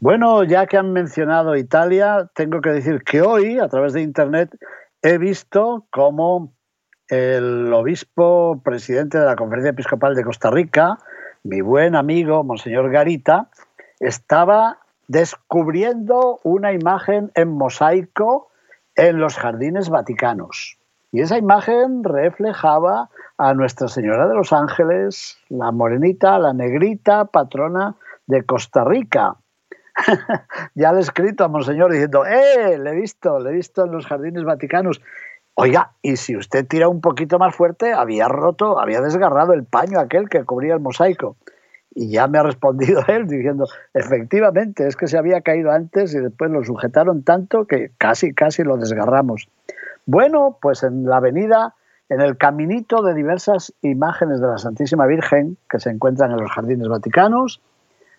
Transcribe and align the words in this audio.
Bueno, 0.00 0.44
ya 0.44 0.66
que 0.66 0.76
han 0.76 0.92
mencionado 0.92 1.56
Italia, 1.56 2.30
tengo 2.32 2.60
que 2.60 2.70
decir 2.70 3.02
que 3.02 3.20
hoy, 3.20 3.58
a 3.58 3.66
través 3.66 3.94
de 3.94 4.02
Internet, 4.02 4.56
he 5.02 5.18
visto 5.18 5.88
cómo 5.90 6.52
el 7.08 7.72
obispo 7.72 8.60
presidente 8.62 9.18
de 9.18 9.24
la 9.24 9.34
Conferencia 9.34 9.70
Episcopal 9.70 10.14
de 10.14 10.22
Costa 10.22 10.52
Rica, 10.52 10.98
mi 11.42 11.62
buen 11.62 11.96
amigo, 11.96 12.44
Monseñor 12.44 12.92
Garita, 12.92 13.50
estaba 13.98 14.78
descubriendo 15.08 16.38
una 16.44 16.72
imagen 16.72 17.32
en 17.34 17.48
mosaico 17.48 18.50
en 18.94 19.18
los 19.18 19.36
jardines 19.36 19.88
vaticanos. 19.88 20.78
Y 21.10 21.22
esa 21.22 21.38
imagen 21.38 22.04
reflejaba 22.04 23.10
a 23.36 23.52
Nuestra 23.52 23.88
Señora 23.88 24.28
de 24.28 24.34
los 24.36 24.52
Ángeles, 24.52 25.38
la 25.48 25.72
morenita, 25.72 26.38
la 26.38 26.52
negrita, 26.52 27.24
patrona 27.24 27.96
de 28.26 28.44
Costa 28.44 28.84
Rica. 28.84 29.38
ya 30.74 30.92
le 30.92 30.98
he 30.98 31.02
escrito 31.02 31.44
a 31.44 31.48
Monseñor 31.48 31.92
diciendo, 31.92 32.24
¡eh! 32.26 32.78
Le 32.78 32.90
he 32.90 32.94
visto, 32.94 33.38
le 33.40 33.50
he 33.50 33.52
visto 33.52 33.84
en 33.84 33.92
los 33.92 34.06
jardines 34.06 34.44
vaticanos. 34.44 35.00
Oiga, 35.54 35.92
y 36.02 36.16
si 36.16 36.36
usted 36.36 36.66
tira 36.66 36.88
un 36.88 37.00
poquito 37.00 37.38
más 37.38 37.54
fuerte, 37.54 37.92
había 37.92 38.28
roto, 38.28 38.78
había 38.78 39.00
desgarrado 39.00 39.52
el 39.54 39.64
paño 39.64 39.98
aquel 39.98 40.28
que 40.28 40.44
cubría 40.44 40.74
el 40.74 40.80
mosaico. 40.80 41.36
Y 41.94 42.10
ya 42.10 42.28
me 42.28 42.38
ha 42.38 42.44
respondido 42.44 43.02
él 43.08 43.26
diciendo, 43.26 43.66
efectivamente, 43.92 44.86
es 44.86 44.96
que 44.96 45.08
se 45.08 45.18
había 45.18 45.40
caído 45.40 45.72
antes 45.72 46.14
y 46.14 46.20
después 46.20 46.50
lo 46.50 46.62
sujetaron 46.64 47.22
tanto 47.22 47.66
que 47.66 47.90
casi, 47.98 48.32
casi 48.32 48.62
lo 48.62 48.76
desgarramos. 48.76 49.48
Bueno, 50.06 50.58
pues 50.62 50.84
en 50.84 51.04
la 51.04 51.16
avenida, 51.16 51.74
en 52.08 52.20
el 52.20 52.38
caminito 52.38 53.02
de 53.02 53.14
diversas 53.14 53.74
imágenes 53.82 54.40
de 54.40 54.46
la 54.46 54.58
Santísima 54.58 55.06
Virgen 55.06 55.56
que 55.68 55.80
se 55.80 55.90
encuentran 55.90 56.30
en 56.30 56.38
los 56.38 56.50
jardines 56.50 56.88
vaticanos, 56.88 57.60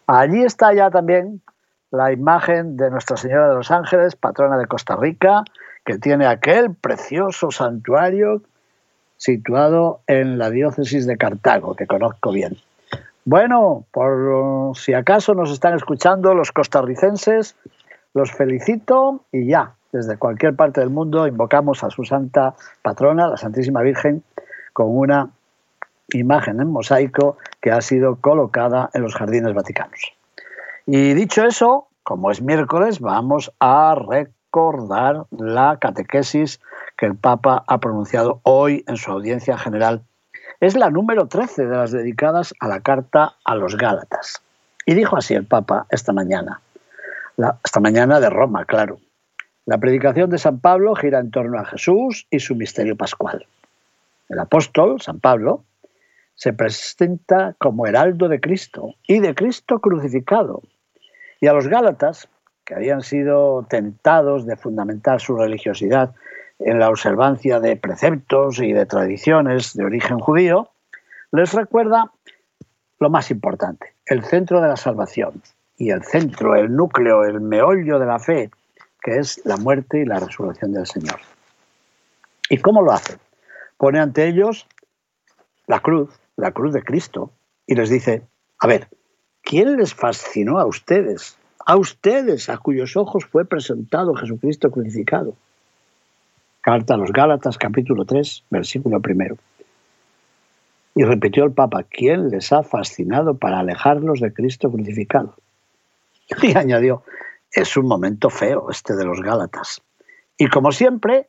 allí 0.08 0.44
está 0.44 0.74
ya 0.74 0.92
también 0.92 1.42
la 1.92 2.12
imagen 2.12 2.78
de 2.78 2.90
Nuestra 2.92 3.18
Señora 3.18 3.50
de 3.50 3.56
los 3.56 3.72
Ángeles, 3.72 4.16
patrona 4.16 4.58
de 4.58 4.68
Costa 4.68 4.96
Rica, 4.96 5.44
que 5.86 5.98
tiene 5.98 6.28
aquel 6.28 6.76
precioso 6.76 7.52
santuario 7.52 8.42
situado 9.18 10.02
en 10.08 10.38
la 10.38 10.50
diócesis 10.50 11.06
de 11.08 11.18
Cartago, 11.18 11.76
que 11.76 11.88
conozco 11.88 12.32
bien. 12.32 12.58
Bueno, 13.26 13.86
por 13.92 14.76
si 14.78 14.94
acaso 14.94 15.34
nos 15.34 15.52
están 15.52 15.76
escuchando 15.76 16.34
los 16.34 16.52
costarricenses, 16.52 17.56
los 18.14 18.32
felicito 18.32 19.24
y 19.32 19.48
ya, 19.48 19.74
desde 19.92 20.18
cualquier 20.18 20.56
parte 20.56 20.80
del 20.80 20.90
mundo 20.90 21.28
invocamos 21.28 21.84
a 21.84 21.90
su 21.90 22.06
santa 22.06 22.56
patrona, 22.82 23.28
la 23.28 23.38
Santísima 23.38 23.82
Virgen, 23.82 24.24
con 24.74 24.96
una 24.96 25.30
imagen 26.14 26.60
en 26.60 26.72
mosaico 26.72 27.38
que 27.62 27.72
ha 27.72 27.82
sido 27.82 28.16
colocada 28.16 28.90
en 28.94 29.02
los 29.02 29.16
jardines 29.16 29.54
vaticanos. 29.54 30.14
Y 30.92 31.14
dicho 31.14 31.46
eso, 31.46 31.90
como 32.02 32.32
es 32.32 32.42
miércoles, 32.42 33.00
vamos 33.00 33.52
a 33.60 33.94
recordar 33.94 35.28
la 35.30 35.78
catequesis 35.80 36.60
que 36.98 37.06
el 37.06 37.16
Papa 37.16 37.64
ha 37.68 37.80
pronunciado 37.80 38.40
hoy 38.42 38.84
en 38.88 38.98
su 38.98 39.12
audiencia 39.12 39.56
general. 39.56 40.02
Es 40.60 40.76
la 40.76 40.90
número 40.90 41.28
13 41.28 41.68
de 41.68 41.78
las 41.78 41.92
dedicadas 41.92 42.56
a 42.60 42.68
la 42.68 42.80
carta 42.80 43.36
a 43.46 43.54
los 43.54 43.78
Gálatas. 43.78 44.42
Y 44.88 44.96
dijo 44.96 45.16
así 45.16 45.36
el 45.36 45.46
Papa 45.46 45.86
esta 45.92 46.12
mañana, 46.12 46.60
esta 47.64 47.80
mañana 47.80 48.20
de 48.20 48.32
Roma, 48.32 48.66
claro. 48.66 48.98
La 49.68 49.78
predicación 49.78 50.32
de 50.32 50.40
San 50.40 50.60
Pablo 50.60 50.96
gira 50.96 51.20
en 51.20 51.30
torno 51.30 51.60
a 51.60 51.66
Jesús 51.66 52.26
y 52.32 52.40
su 52.40 52.56
misterio 52.56 52.98
pascual. 52.98 53.46
El 54.28 54.40
apóstol, 54.40 55.00
San 55.02 55.20
Pablo, 55.20 55.66
se 56.34 56.52
presenta 56.52 57.56
como 57.60 57.86
heraldo 57.86 58.28
de 58.28 58.40
Cristo 58.40 58.96
y 59.06 59.20
de 59.20 59.36
Cristo 59.36 59.78
crucificado, 59.78 60.64
y 61.42 61.48
a 61.48 61.54
los 61.54 61.68
Gálatas, 61.68 62.28
que 62.66 62.76
habían 62.76 63.02
sido 63.02 63.66
tentados 63.70 64.46
de 64.46 64.56
fundamentar 64.56 65.20
su 65.22 65.36
religiosidad 65.36 66.14
en 66.60 66.80
la 66.80 66.90
observancia 66.90 67.60
de 67.60 67.78
preceptos 67.78 68.60
y 68.60 68.74
de 68.74 68.86
tradiciones 68.86 69.74
de 69.74 69.86
origen 69.86 70.20
judío, 70.20 70.70
les 71.32 71.54
recuerda 71.54 72.12
lo 73.00 73.10
más 73.10 73.32
importante, 73.32 73.94
el 74.06 74.24
centro 74.24 74.62
de 74.62 74.68
la 74.68 74.76
salvación 74.76 75.42
y 75.78 75.92
el 75.92 76.04
centro, 76.04 76.56
el 76.56 76.76
núcleo, 76.76 77.24
el 77.24 77.40
meollo 77.40 77.98
de 77.98 78.06
la 78.06 78.20
fe, 78.20 78.52
que 79.02 79.18
es 79.18 79.42
la 79.46 79.56
muerte 79.56 80.02
y 80.02 80.06
la 80.06 80.20
resurrección 80.20 80.74
del 80.74 80.86
Señor. 80.86 81.20
¿Y 82.50 82.58
cómo 82.58 82.82
lo 82.82 82.92
hace? 82.92 83.18
Pone 83.78 84.00
ante 84.00 84.28
ellos 84.28 84.68
la 85.68 85.80
cruz, 85.80 86.10
la 86.36 86.52
cruz 86.52 86.74
de 86.74 86.84
Cristo, 86.84 87.32
y 87.66 87.76
les 87.76 87.90
dice, 87.90 88.24
a 88.60 88.68
ver, 88.68 88.90
¿Quién 89.50 89.78
les 89.78 89.96
fascinó 89.96 90.60
a 90.60 90.68
ustedes? 90.68 91.36
A 91.66 91.76
ustedes, 91.76 92.50
a 92.50 92.60
cuyos 92.60 92.96
ojos 92.96 93.26
fue 93.26 93.46
presentado 93.46 94.14
Jesucristo 94.14 94.70
crucificado. 94.70 95.34
Carta 96.62 96.94
a 96.94 96.98
los 96.98 97.12
Gálatas, 97.12 97.58
capítulo 97.58 98.06
3, 98.06 98.44
versículo 98.52 99.00
primero. 99.00 99.38
Y 100.94 101.04
repitió 101.04 101.46
el 101.46 101.52
Papa, 101.52 101.82
¿quién 101.82 102.30
les 102.30 102.54
ha 102.54 102.62
fascinado 102.62 103.38
para 103.40 103.62
alejarlos 103.62 104.20
de 104.20 104.32
Cristo 104.32 104.72
crucificado? 104.72 105.34
Y 106.44 106.56
añadió, 106.56 107.02
es 107.52 107.76
un 107.76 107.88
momento 107.88 108.30
feo 108.30 108.70
este 108.70 108.96
de 108.96 109.04
los 109.04 109.20
Gálatas. 109.20 109.82
Y 110.38 110.46
como 110.46 110.72
siempre, 110.72 111.28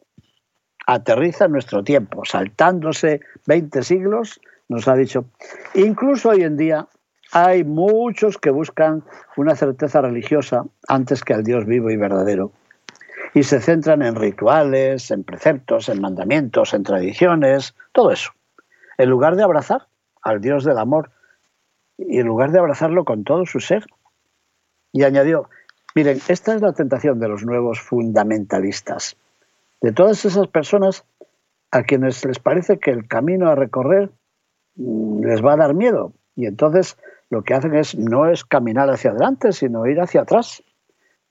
aterriza 0.86 1.46
en 1.46 1.52
nuestro 1.52 1.82
tiempo, 1.82 2.26
saltándose 2.26 3.22
20 3.46 3.82
siglos, 3.82 4.42
nos 4.68 4.88
ha 4.88 4.94
dicho, 4.94 5.24
incluso 5.72 6.28
hoy 6.28 6.42
en 6.42 6.58
día 6.58 6.86
hay 7.32 7.64
muchos 7.64 8.38
que 8.38 8.50
buscan 8.50 9.04
una 9.36 9.54
certeza 9.54 10.00
religiosa 10.00 10.64
antes 10.88 11.22
que 11.22 11.34
al 11.34 11.44
Dios 11.44 11.66
vivo 11.66 11.90
y 11.90 11.96
verdadero. 11.96 12.52
Y 13.34 13.44
se 13.44 13.60
centran 13.60 14.02
en 14.02 14.16
rituales, 14.16 15.10
en 15.10 15.22
preceptos, 15.22 15.88
en 15.88 16.00
mandamientos, 16.00 16.74
en 16.74 16.82
tradiciones, 16.82 17.76
todo 17.92 18.10
eso. 18.10 18.32
En 18.98 19.08
lugar 19.08 19.36
de 19.36 19.44
abrazar 19.44 19.86
al 20.22 20.40
Dios 20.40 20.64
del 20.64 20.78
amor 20.78 21.10
y 21.96 22.18
en 22.18 22.26
lugar 22.26 22.50
de 22.50 22.58
abrazarlo 22.58 23.04
con 23.04 23.22
todo 23.22 23.46
su 23.46 23.60
ser. 23.60 23.86
Y 24.92 25.04
añadió, 25.04 25.48
miren, 25.94 26.18
esta 26.28 26.54
es 26.54 26.62
la 26.62 26.72
tentación 26.72 27.20
de 27.20 27.28
los 27.28 27.44
nuevos 27.44 27.80
fundamentalistas, 27.80 29.16
de 29.80 29.92
todas 29.92 30.24
esas 30.24 30.48
personas 30.48 31.04
a 31.70 31.84
quienes 31.84 32.24
les 32.24 32.40
parece 32.40 32.80
que 32.80 32.90
el 32.90 33.06
camino 33.06 33.48
a 33.48 33.54
recorrer 33.54 34.10
mm, 34.74 35.24
les 35.24 35.44
va 35.44 35.52
a 35.52 35.58
dar 35.58 35.74
miedo. 35.74 36.12
Y 36.34 36.46
entonces 36.46 36.96
lo 37.30 37.42
que 37.42 37.54
hacen 37.54 37.74
es 37.74 37.96
no 37.96 38.28
es 38.28 38.44
caminar 38.44 38.90
hacia 38.90 39.12
adelante, 39.12 39.52
sino 39.52 39.86
ir 39.86 40.00
hacia 40.00 40.22
atrás, 40.22 40.62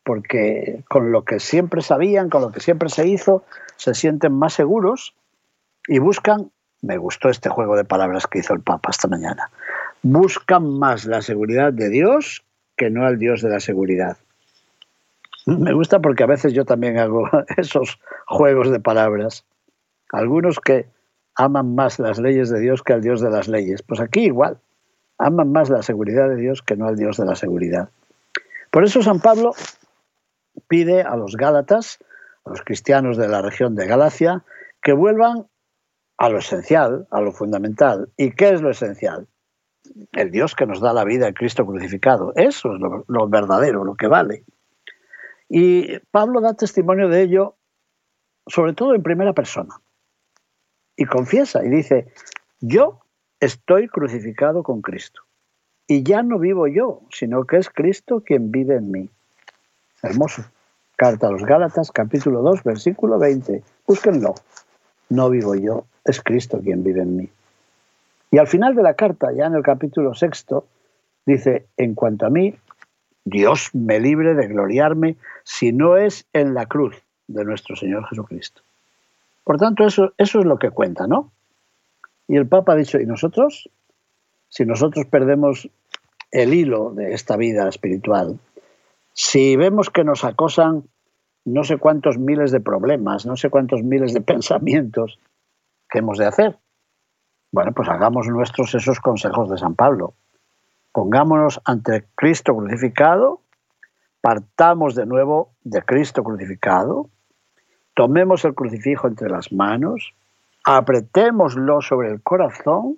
porque 0.04 0.84
con 0.90 1.12
lo 1.12 1.26
que 1.26 1.40
siempre 1.40 1.82
sabían, 1.82 2.30
con 2.30 2.42
lo 2.42 2.52
que 2.52 2.62
siempre 2.62 2.90
se 2.90 3.08
hizo, 3.08 3.44
se 3.76 3.94
sienten 3.94 4.34
más 4.34 4.54
seguros 4.54 5.14
y 5.88 6.00
buscan, 6.00 6.52
me 6.82 6.98
gustó 6.98 7.30
este 7.30 7.50
juego 7.50 7.76
de 7.76 7.84
palabras 7.84 8.28
que 8.28 8.40
hizo 8.40 8.54
el 8.54 8.62
Papa 8.62 8.90
esta 8.92 9.10
mañana, 9.10 9.52
buscan 10.02 10.80
más 10.80 11.06
la 11.06 11.22
seguridad 11.22 11.74
de 11.74 11.90
Dios 11.90 12.46
que 12.78 12.90
no 12.90 13.06
al 13.06 13.20
Dios 13.20 13.42
de 13.42 13.50
la 13.50 13.60
seguridad. 13.60 14.18
Me 15.46 15.74
gusta 15.74 16.00
porque 16.00 16.24
a 16.24 16.28
veces 16.28 16.54
yo 16.54 16.64
también 16.64 16.98
hago 16.98 17.30
esos 17.58 18.00
juegos 18.26 18.72
de 18.72 18.80
palabras. 18.80 19.44
Algunos 20.14 20.60
que 20.60 20.88
aman 21.36 21.76
más 21.76 22.00
las 22.00 22.20
leyes 22.20 22.50
de 22.50 22.62
Dios 22.62 22.84
que 22.84 22.94
al 22.94 23.02
Dios 23.02 23.20
de 23.20 23.30
las 23.30 23.50
leyes. 23.50 23.82
Pues 23.82 24.00
aquí 24.00 24.22
igual 24.22 24.60
aman 25.20 25.52
más 25.52 25.70
la 25.70 25.84
seguridad 25.84 26.30
de 26.30 26.38
Dios 26.38 26.64
que 26.64 26.76
no 26.76 26.88
al 26.88 26.96
Dios 26.96 27.18
de 27.18 27.26
la 27.26 27.36
seguridad. 27.36 27.90
Por 28.72 28.84
eso 28.84 29.04
San 29.04 29.20
Pablo 29.20 29.54
pide 30.68 31.02
a 31.02 31.16
los 31.16 31.36
Gálatas, 31.36 32.00
a 32.46 32.52
los 32.52 32.62
cristianos 32.62 33.18
de 33.18 33.28
la 33.28 33.42
región 33.42 33.76
de 33.76 33.86
Galacia, 33.86 34.44
que 34.82 34.94
vuelvan 34.94 35.48
a 36.18 36.30
lo 36.30 36.40
esencial, 36.40 37.08
a 37.12 37.22
lo 37.22 37.32
fundamental. 37.32 38.10
¿Y 38.18 38.32
qué 38.32 38.50
es 38.50 38.62
lo 38.62 38.72
esencial? 38.72 39.28
El 40.14 40.32
Dios 40.32 40.56
que 40.56 40.66
nos 40.66 40.80
da 40.80 40.94
la 40.94 41.04
vida 41.04 41.28
en 41.28 41.34
Cristo 41.34 41.66
crucificado. 41.66 42.34
Eso 42.36 42.74
es 42.74 42.80
lo, 42.80 43.04
lo 43.08 43.28
verdadero, 43.28 43.84
lo 43.84 43.96
que 43.96 44.08
vale. 44.08 44.46
Y 45.50 46.00
Pablo 46.12 46.42
da 46.42 46.54
testimonio 46.54 47.10
de 47.10 47.24
ello, 47.24 47.56
sobre 48.48 48.74
todo 48.74 48.94
en 48.94 49.04
primera 49.04 49.34
persona. 49.34 49.76
Y 50.96 51.06
confiesa 51.06 51.64
y 51.66 51.70
dice, 51.70 52.14
yo 52.60 53.02
estoy 53.40 53.88
crucificado 53.88 54.64
con 54.64 54.82
Cristo. 54.82 55.22
y 55.92 56.04
ya 56.04 56.22
no 56.22 56.38
vivo 56.38 56.68
yo, 56.68 57.02
sino 57.10 57.46
que 57.46 57.58
es 57.58 57.68
Cristo 57.68 58.22
quien 58.24 58.52
vive 58.52 58.76
en 58.76 58.92
mí. 58.92 59.10
Hermoso. 60.04 60.44
Carta 60.96 61.28
a 61.28 61.32
los 61.32 61.44
Gálatas, 61.44 61.92
capítulo 61.92 62.44
2, 62.44 62.64
versículo 62.64 63.18
20. 63.18 63.64
Búsquenlo. 63.88 64.36
No 65.10 65.32
vivo 65.32 65.56
yo, 65.56 65.86
es 66.06 66.22
Cristo 66.22 66.60
quien 66.62 66.84
vive 66.84 67.02
en 67.02 67.16
mí. 67.16 67.30
Y 68.30 68.38
al 68.38 68.46
final 68.46 68.76
de 68.76 68.84
la 68.84 68.94
carta, 68.94 69.32
ya 69.32 69.48
en 69.48 69.56
el 69.56 69.64
capítulo 69.64 70.14
sexto, 70.14 70.68
dice, 71.26 71.66
en 71.76 71.96
cuanto 71.96 72.28
a 72.28 72.30
mí, 72.30 72.54
Dios 73.26 73.72
me 73.74 74.00
libre 74.00 74.36
de 74.36 74.48
gloriarme 74.48 75.16
si 75.44 75.72
no 75.72 75.98
es 75.98 76.28
en 76.34 76.54
la 76.54 76.68
cruz 76.68 76.96
de 77.28 77.46
nuestro 77.46 77.76
Señor 77.76 78.06
Jesucristo. 78.10 78.62
Por 79.44 79.58
tanto, 79.58 79.88
eso, 79.88 80.14
eso 80.20 80.40
es 80.40 80.46
lo 80.46 80.60
que 80.60 80.70
cuenta, 80.70 81.08
¿no? 81.08 81.32
Y 82.30 82.38
el 82.38 82.48
Papa 82.48 82.74
ha 82.74 82.76
dicho, 82.76 83.00
¿y 83.00 83.08
nosotros? 83.08 83.70
Si 84.50 84.64
nosotros 84.64 85.08
perdemos 85.08 85.68
el 86.32 86.54
hilo 86.54 86.92
de 86.92 87.16
esta 87.16 87.36
vida 87.38 87.68
espiritual, 87.68 88.40
si 89.14 89.56
vemos 89.56 89.90
que 89.90 90.04
nos 90.04 90.24
acosan 90.24 90.84
no 91.44 91.64
sé 91.64 91.78
cuántos 91.78 92.20
miles 92.20 92.52
de 92.52 92.60
problemas, 92.60 93.26
no 93.26 93.36
sé 93.36 93.50
cuántos 93.50 93.82
miles 93.82 94.14
de 94.14 94.22
pensamientos, 94.34 95.20
¿qué 95.90 96.00
hemos 96.00 96.20
de 96.20 96.28
hacer? 96.28 96.60
Bueno, 97.52 97.72
pues 97.74 97.90
hagamos 97.90 98.28
nuestros 98.28 98.76
esos 98.76 99.00
consejos 99.00 99.50
de 99.50 99.58
San 99.58 99.74
Pablo. 99.74 100.14
Pongámonos 100.92 101.60
ante 101.66 102.10
Cristo 102.14 102.56
crucificado, 102.56 103.42
partamos 104.22 104.94
de 104.94 105.08
nuevo 105.08 105.56
de 105.64 105.82
Cristo 105.82 106.24
crucificado, 106.24 107.10
tomemos 107.96 108.46
el 108.46 108.54
crucifijo 108.54 109.08
entre 109.08 109.30
las 109.30 109.52
manos, 109.52 110.14
apretémoslo 110.64 111.82
sobre 111.82 112.10
el 112.10 112.22
corazón 112.22 112.98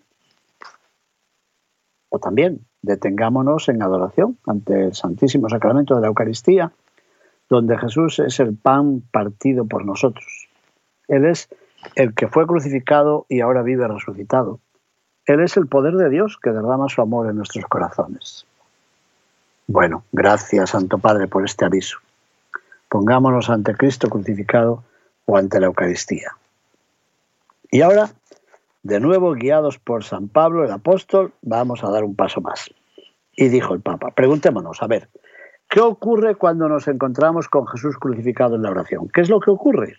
o 2.09 2.19
también 2.19 2.65
detengámonos 2.81 3.69
en 3.69 3.81
adoración 3.81 4.37
ante 4.45 4.85
el 4.85 4.93
Santísimo 4.93 5.49
Sacramento 5.49 5.95
de 5.95 6.01
la 6.01 6.07
Eucaristía, 6.07 6.71
donde 7.49 7.77
Jesús 7.77 8.19
es 8.19 8.39
el 8.39 8.55
pan 8.55 9.01
partido 9.11 9.65
por 9.65 9.85
nosotros. 9.85 10.47
Él 11.07 11.25
es 11.25 11.49
el 11.95 12.13
que 12.13 12.27
fue 12.27 12.47
crucificado 12.47 13.25
y 13.29 13.41
ahora 13.41 13.61
vive 13.61 13.87
resucitado. 13.87 14.59
Él 15.25 15.41
es 15.41 15.55
el 15.57 15.67
poder 15.67 15.95
de 15.95 16.09
Dios 16.09 16.37
que 16.41 16.51
derrama 16.51 16.89
su 16.89 17.01
amor 17.01 17.29
en 17.29 17.37
nuestros 17.37 17.65
corazones. 17.65 18.45
Bueno, 19.67 20.03
gracias 20.11 20.71
Santo 20.71 20.97
Padre 20.97 21.27
por 21.27 21.45
este 21.45 21.65
aviso. 21.65 21.99
Pongámonos 22.89 23.49
ante 23.49 23.75
Cristo 23.75 24.09
crucificado 24.09 24.83
o 25.25 25.37
ante 25.37 25.59
la 25.59 25.67
Eucaristía. 25.67 26.35
Y 27.71 27.81
ahora, 27.81 28.09
de 28.83 29.00
nuevo 29.00 29.31
guiados 29.31 29.79
por 29.79 30.03
San 30.03 30.27
Pablo 30.27 30.65
el 30.65 30.71
apóstol, 30.71 31.33
vamos 31.41 31.85
a 31.85 31.89
dar 31.89 32.03
un 32.03 32.18
paso 32.18 32.41
más. 32.41 32.69
Y 33.31 33.47
dijo 33.47 33.73
el 33.73 33.79
Papa, 33.79 34.12
preguntémonos, 34.12 34.83
a 34.83 34.88
ver, 34.88 35.09
¿qué 35.69 35.79
ocurre 35.79 36.35
cuando 36.35 36.68
nos 36.68 36.89
encontramos 36.89 37.47
con 37.47 37.65
Jesús 37.68 37.97
crucificado 37.97 38.57
en 38.57 38.63
la 38.63 38.71
oración? 38.71 39.07
¿Qué 39.07 39.21
es 39.21 39.29
lo 39.29 39.39
que 39.39 39.51
ocurre? 39.51 39.95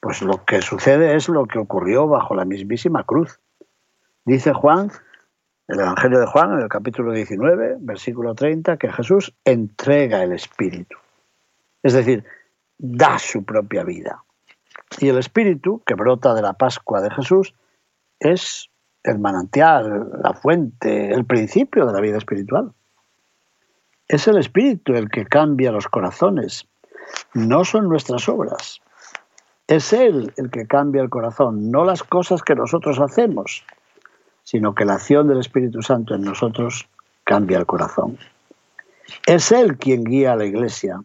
Pues 0.00 0.22
lo 0.22 0.42
que 0.46 0.62
sucede 0.62 1.14
es 1.14 1.28
lo 1.28 1.44
que 1.44 1.58
ocurrió 1.58 2.08
bajo 2.08 2.34
la 2.34 2.46
mismísima 2.46 3.04
cruz. 3.04 3.38
Dice 4.24 4.54
Juan, 4.54 4.90
el 5.68 5.78
Evangelio 5.78 6.20
de 6.20 6.26
Juan, 6.26 6.54
en 6.54 6.60
el 6.60 6.68
capítulo 6.70 7.12
19, 7.12 7.76
versículo 7.80 8.34
30, 8.34 8.78
que 8.78 8.90
Jesús 8.90 9.34
entrega 9.44 10.22
el 10.22 10.32
Espíritu. 10.32 10.96
Es 11.82 11.92
decir, 11.92 12.24
da 12.78 13.18
su 13.18 13.44
propia 13.44 13.84
vida. 13.84 14.24
Y 14.98 15.08
el 15.08 15.18
Espíritu, 15.18 15.82
que 15.86 15.94
brota 15.94 16.34
de 16.34 16.42
la 16.42 16.54
Pascua 16.54 17.00
de 17.00 17.10
Jesús, 17.10 17.54
es 18.18 18.70
el 19.02 19.18
manantial, 19.18 20.10
la 20.22 20.34
fuente, 20.34 21.12
el 21.12 21.24
principio 21.24 21.86
de 21.86 21.92
la 21.92 22.00
vida 22.00 22.18
espiritual. 22.18 22.72
Es 24.08 24.26
el 24.28 24.38
Espíritu 24.38 24.92
el 24.94 25.08
que 25.08 25.24
cambia 25.24 25.70
los 25.70 25.86
corazones, 25.86 26.66
no 27.34 27.64
son 27.64 27.88
nuestras 27.88 28.28
obras. 28.28 28.80
Es 29.66 29.92
Él 29.92 30.32
el 30.36 30.50
que 30.50 30.66
cambia 30.66 31.02
el 31.02 31.10
corazón, 31.10 31.70
no 31.70 31.84
las 31.84 32.02
cosas 32.02 32.42
que 32.42 32.54
nosotros 32.54 32.98
hacemos, 32.98 33.64
sino 34.42 34.74
que 34.74 34.84
la 34.84 34.94
acción 34.94 35.28
del 35.28 35.38
Espíritu 35.38 35.82
Santo 35.82 36.14
en 36.14 36.22
nosotros 36.22 36.88
cambia 37.24 37.58
el 37.58 37.66
corazón. 37.66 38.18
Es 39.26 39.52
Él 39.52 39.78
quien 39.78 40.04
guía 40.04 40.32
a 40.32 40.36
la 40.36 40.44
iglesia. 40.44 41.02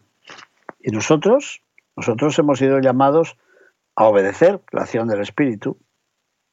Y 0.80 0.90
nosotros, 0.90 1.62
nosotros 1.96 2.38
hemos 2.38 2.58
sido 2.58 2.80
llamados 2.80 3.36
a 3.96 4.04
obedecer 4.04 4.60
la 4.72 4.82
acción 4.82 5.08
del 5.08 5.20
Espíritu, 5.20 5.78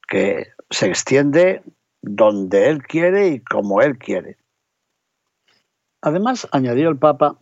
que 0.08 0.48
se 0.70 0.88
extiende 0.88 1.62
donde 2.02 2.70
Él 2.70 2.84
quiere 2.84 3.28
y 3.28 3.40
como 3.40 3.82
Él 3.82 3.98
quiere. 3.98 4.38
Además, 6.02 6.48
añadió 6.52 6.90
el 6.90 6.98
Papa, 6.98 7.38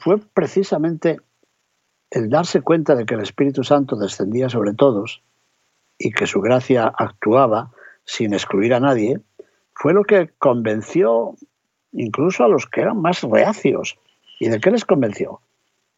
fue 0.00 0.18
precisamente 0.18 1.18
el 2.10 2.30
darse 2.30 2.62
cuenta 2.62 2.94
de 2.94 3.06
que 3.06 3.14
el 3.14 3.22
Espíritu 3.22 3.64
Santo 3.64 3.96
descendía 3.96 4.48
sobre 4.48 4.72
todos 4.74 5.22
y 5.98 6.12
que 6.12 6.26
su 6.26 6.40
gracia 6.40 6.84
actuaba 6.86 7.72
sin 8.04 8.34
excluir 8.34 8.74
a 8.74 8.80
nadie, 8.80 9.20
fue 9.74 9.92
lo 9.92 10.04
que 10.04 10.30
convenció 10.38 11.34
incluso 11.92 12.44
a 12.44 12.48
los 12.48 12.66
que 12.66 12.82
eran 12.82 13.00
más 13.00 13.22
reacios. 13.22 13.98
¿Y 14.38 14.48
de 14.48 14.60
qué 14.60 14.70
les 14.70 14.84
convenció? 14.84 15.40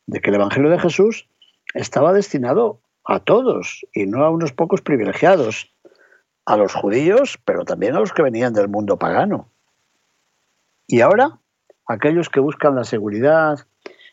De 0.07 0.21
que 0.21 0.31
el 0.31 0.37
Evangelio 0.37 0.71
de 0.71 0.79
Jesús 0.79 1.29
estaba 1.75 2.13
destinado 2.13 2.81
a 3.07 3.21
todos 3.21 3.87
y 3.93 4.07
no 4.07 4.25
a 4.25 4.31
unos 4.31 4.53
pocos 4.53 4.83
privilegiados, 4.83 5.73
a 6.45 6.57
los 6.57 6.75
judíos, 6.75 7.39
pero 7.45 7.65
también 7.65 7.95
a 7.95 8.01
los 8.01 8.13
que 8.13 8.23
venían 8.23 8.53
del 8.53 8.69
mundo 8.69 8.99
pagano. 8.99 9.49
Y 10.87 11.01
ahora, 11.01 11.39
aquellos 11.87 12.29
que 12.29 12.41
buscan 12.41 12.77
la 12.77 12.85
seguridad, 12.85 13.67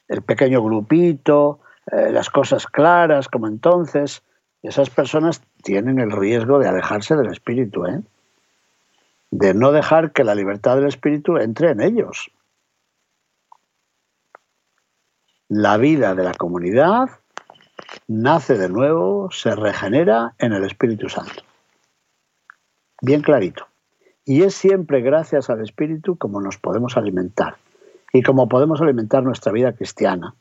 el 0.08 0.22
pequeño 0.24 0.64
grupito, 0.64 1.60
eh, 1.92 2.12
las 2.12 2.30
cosas 2.30 2.66
claras 2.66 3.28
como 3.28 3.48
entonces, 3.48 4.24
esas 4.64 4.90
personas 4.90 5.42
tienen 5.62 6.00
el 6.00 6.12
riesgo 6.12 6.58
de 6.58 6.68
alejarse 6.68 7.16
del 7.16 7.32
espíritu, 7.32 7.86
¿eh? 7.86 8.02
de 9.30 9.54
no 9.54 9.72
dejar 9.72 10.12
que 10.12 10.24
la 10.24 10.36
libertad 10.36 10.76
del 10.76 10.88
espíritu 10.88 11.38
entre 11.38 11.72
en 11.72 11.82
ellos. 11.82 12.32
La 15.50 15.78
vida 15.78 16.16
de 16.16 16.24
la 16.24 16.34
comunidad 16.34 17.10
nace 18.08 18.58
de 18.58 18.70
nuevo, 18.70 19.30
se 19.32 19.56
regenera 19.56 20.34
en 20.38 20.54
el 20.54 20.64
Espíritu 20.64 21.10
Santo. 21.10 21.44
Bien 23.02 23.22
clarito. 23.22 23.68
Y 24.26 24.44
es 24.44 24.56
siempre 24.56 25.02
gracias 25.02 25.50
al 25.50 25.62
Espíritu 25.62 26.18
como 26.18 26.42
nos 26.42 26.58
podemos 26.58 26.96
alimentar 26.96 27.58
y 28.14 28.22
como 28.22 28.48
podemos 28.48 28.82
alimentar 28.82 29.24
nuestra 29.24 29.52
vida 29.52 29.74
cristiana 29.74 30.36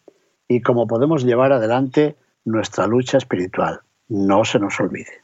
y 0.46 0.60
cómo 0.60 0.86
podemos 0.86 1.24
llevar 1.24 1.52
adelante 1.52 2.16
nuestra 2.44 2.86
lucha 2.86 3.18
espiritual. 3.18 3.80
No 4.08 4.44
se 4.44 4.58
nos 4.58 4.78
olvide. 4.78 5.22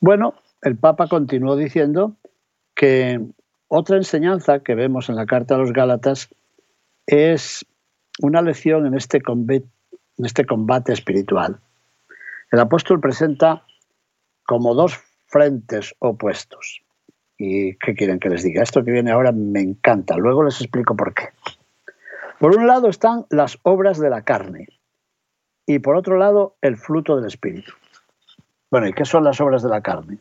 Bueno, 0.00 0.34
el 0.62 0.76
Papa 0.76 1.06
continuó 1.08 1.56
diciendo 1.56 2.16
que 2.74 3.20
otra 3.68 3.96
enseñanza 3.96 4.60
que 4.60 4.74
vemos 4.74 5.08
en 5.08 5.16
la 5.16 5.26
carta 5.26 5.54
a 5.54 5.58
los 5.58 5.72
Gálatas 5.72 6.30
es 7.06 7.66
una 8.20 8.42
lección 8.42 8.86
en 8.86 8.94
este, 8.94 9.20
en 10.20 10.26
este 10.26 10.44
combate 10.44 10.92
espiritual. 10.92 11.58
El 12.50 12.60
apóstol 12.60 13.00
presenta 13.00 13.64
como 14.44 14.74
dos 14.74 15.00
frentes 15.28 15.94
opuestos. 15.98 16.82
¿Y 17.38 17.76
qué 17.76 17.94
quieren 17.94 18.20
que 18.20 18.28
les 18.28 18.42
diga? 18.42 18.62
Esto 18.62 18.84
que 18.84 18.92
viene 18.92 19.12
ahora 19.12 19.32
me 19.32 19.60
encanta. 19.60 20.18
Luego 20.18 20.44
les 20.44 20.60
explico 20.60 20.94
por 20.94 21.14
qué. 21.14 21.30
Por 22.38 22.54
un 22.54 22.66
lado 22.66 22.88
están 22.90 23.24
las 23.30 23.58
obras 23.62 23.98
de 23.98 24.10
la 24.10 24.20
carne 24.20 24.68
y 25.64 25.78
por 25.78 25.96
otro 25.96 26.18
lado 26.18 26.56
el 26.60 26.76
fruto 26.76 27.16
del 27.16 27.24
Espíritu. 27.24 27.72
Bueno, 28.70 28.88
¿y 28.88 28.92
qué 28.92 29.06
son 29.06 29.24
las 29.24 29.40
obras 29.40 29.62
de 29.62 29.70
la 29.70 29.80
carne? 29.80 30.18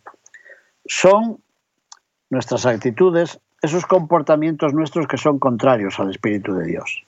Son 0.86 1.41
nuestras 2.29 2.65
actitudes, 2.65 3.41
esos 3.62 3.86
comportamientos 3.86 4.74
nuestros 4.74 5.08
que 5.08 5.18
son 5.18 5.39
contrarios 5.39 6.00
al 6.00 6.10
Espíritu 6.10 6.53
de 6.53 6.68
Dios. 6.68 7.03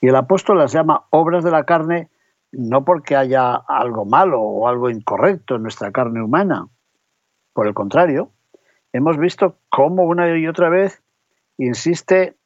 Y 0.00 0.08
el 0.08 0.16
apóstol 0.16 0.58
las 0.58 0.72
llama 0.72 1.06
obras 1.10 1.44
de 1.44 1.50
la 1.50 1.64
carne 1.64 2.10
no 2.52 2.84
porque 2.84 3.16
haya 3.16 3.54
algo 3.54 4.04
malo 4.04 4.40
o 4.40 4.68
algo 4.68 4.90
incorrecto 4.90 5.56
en 5.56 5.62
nuestra 5.62 5.92
carne 5.92 6.22
humana. 6.22 6.68
Por 7.52 7.66
el 7.66 7.74
contrario, 7.74 8.32
hemos 8.92 9.18
visto 9.18 9.58
cómo 9.68 10.04
una 10.04 10.36
y 10.36 10.46
otra 10.46 10.68
vez 10.68 11.02
insiste 11.58 12.36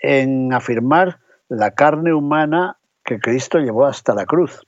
en 0.00 0.52
afirmar 0.52 1.20
la 1.48 1.72
carne 1.72 2.12
humana 2.12 2.78
que 3.04 3.18
Cristo 3.18 3.58
llevó 3.58 3.86
hasta 3.86 4.14
la 4.14 4.26
cruz. 4.26 4.66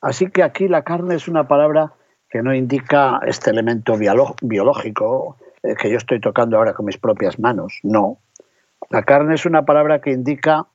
Así 0.00 0.30
que 0.30 0.42
aquí 0.42 0.68
la 0.68 0.82
carne 0.82 1.14
es 1.14 1.28
una 1.28 1.46
palabra 1.46 1.94
que 2.28 2.42
no 2.42 2.54
indica 2.54 3.20
este 3.26 3.50
elemento 3.50 3.96
biológico 3.96 5.36
eh, 5.62 5.74
que 5.76 5.90
yo 5.90 5.96
estoy 5.96 6.20
tocando 6.20 6.56
ahora 6.56 6.74
con 6.74 6.86
mis 6.86 6.98
propias 6.98 7.38
manos, 7.38 7.78
no. 7.82 8.18
La 8.90 9.02
carne 9.02 9.34
es 9.34 9.46
una 9.46 9.64
palabra 9.64 10.00
que 10.00 10.10
indica 10.10 10.66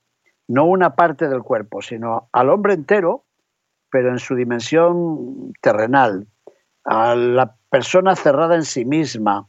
no 0.50 0.64
una 0.64 0.96
parte 0.96 1.28
del 1.28 1.42
cuerpo, 1.42 1.80
sino 1.80 2.28
al 2.32 2.50
hombre 2.50 2.74
entero, 2.74 3.24
pero 3.88 4.10
en 4.10 4.18
su 4.18 4.34
dimensión 4.34 5.52
terrenal, 5.60 6.26
a 6.84 7.14
la 7.14 7.54
persona 7.70 8.16
cerrada 8.16 8.56
en 8.56 8.64
sí 8.64 8.84
misma, 8.84 9.46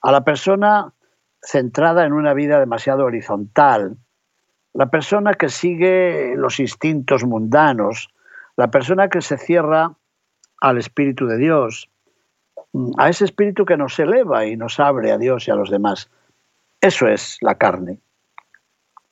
a 0.00 0.10
la 0.10 0.24
persona 0.24 0.94
centrada 1.42 2.06
en 2.06 2.14
una 2.14 2.32
vida 2.32 2.58
demasiado 2.58 3.04
horizontal, 3.04 3.98
la 4.72 4.86
persona 4.86 5.34
que 5.34 5.50
sigue 5.50 6.34
los 6.36 6.58
instintos 6.58 7.22
mundanos, 7.24 8.08
la 8.56 8.70
persona 8.70 9.10
que 9.10 9.20
se 9.20 9.36
cierra 9.36 9.94
al 10.62 10.78
Espíritu 10.78 11.26
de 11.26 11.36
Dios, 11.36 11.90
a 12.96 13.10
ese 13.10 13.26
Espíritu 13.26 13.66
que 13.66 13.76
nos 13.76 13.98
eleva 13.98 14.46
y 14.46 14.56
nos 14.56 14.80
abre 14.80 15.12
a 15.12 15.18
Dios 15.18 15.46
y 15.48 15.50
a 15.50 15.54
los 15.54 15.68
demás. 15.68 16.10
Eso 16.80 17.08
es 17.08 17.36
la 17.42 17.56
carne. 17.56 18.00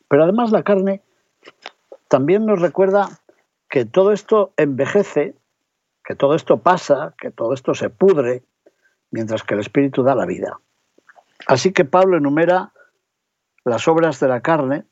Pero 0.08 0.24
además 0.24 0.52
la 0.52 0.62
carne 0.62 1.02
también 2.08 2.46
nos 2.46 2.60
recuerda 2.60 3.20
que 3.68 3.84
todo 3.84 4.12
esto 4.12 4.52
envejece, 4.56 5.34
que 6.04 6.14
todo 6.14 6.34
esto 6.34 6.58
pasa, 6.58 7.14
que 7.20 7.30
todo 7.30 7.52
esto 7.52 7.74
se 7.74 7.90
pudre, 7.90 8.42
mientras 9.10 9.42
que 9.42 9.54
el 9.54 9.60
Espíritu 9.60 10.02
da 10.02 10.14
la 10.14 10.26
vida. 10.26 10.58
Así 11.46 11.72
que 11.72 11.84
Pablo 11.84 12.16
enumera 12.16 12.72
las 13.64 13.86
obras 13.88 14.20
de 14.20 14.28
la 14.28 14.40
carne 14.40 14.84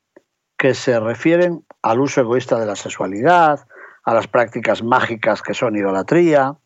que 0.56 0.74
se 0.74 0.98
refieren 1.00 1.64
al 1.82 2.00
uso 2.00 2.20
egoísta 2.20 2.58
de 2.58 2.66
la 2.66 2.76
sexualidad, 2.76 3.66
a 4.04 4.14
las 4.14 4.28
prácticas 4.28 4.82
mágicas 4.82 5.42
que 5.42 5.54
son 5.54 5.76
idolatría, 5.76 6.56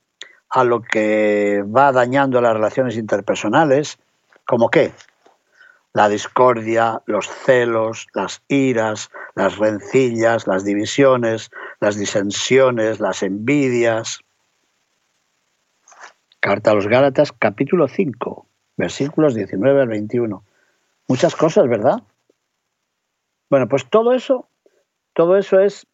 a 0.51 0.65
lo 0.65 0.83
que 0.83 1.65
va 1.65 1.93
dañando 1.93 2.41
las 2.41 2.53
relaciones 2.53 2.97
interpersonales, 2.97 3.99
como 4.47 4.69
qué? 4.69 4.93
La 5.93 6.09
discordia, 6.09 7.03
los 7.07 7.27
celos, 7.29 8.07
las 8.15 8.43
iras, 8.47 9.11
las 9.35 9.59
rencillas, 9.59 10.47
las 10.47 10.65
divisiones, 10.65 11.51
las 11.81 11.97
disensiones, 11.97 13.01
las 13.01 13.25
envidias. 13.25 14.21
Carta 16.39 16.71
a 16.71 16.75
los 16.75 16.87
Gálatas, 16.87 17.33
capítulo 17.33 17.89
5, 17.89 18.47
versículos 18.77 19.35
19 19.35 19.83
al 19.83 19.89
21. 19.89 20.45
Muchas 21.09 21.35
cosas, 21.35 21.69
¿verdad? 21.69 22.03
Bueno, 23.51 23.69
pues 23.69 23.91
todo 23.91 24.13
eso, 24.13 24.49
todo 25.13 25.37
eso 25.37 25.59
es 25.59 25.89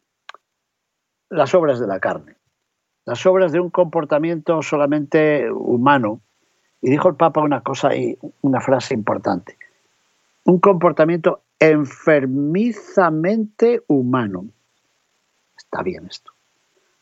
las 1.29 1.55
obras 1.55 1.79
de 1.79 1.87
la 1.87 1.99
carne, 1.99 2.35
las 3.03 3.25
obras 3.25 3.51
de 3.51 3.59
un 3.59 3.71
comportamiento 3.71 4.61
solamente 4.61 5.51
humano. 5.51 6.21
Y 6.81 6.91
dijo 6.91 7.09
el 7.09 7.15
Papa 7.15 7.41
una 7.41 7.61
cosa 7.61 7.95
y 7.95 8.19
una 8.41 8.61
frase 8.61 8.93
importante. 8.93 9.57
Un 10.47 10.59
comportamiento 10.61 11.43
enfermizamente 11.59 13.83
humano. 13.87 14.47
Está 15.57 15.83
bien 15.83 16.07
esto. 16.07 16.31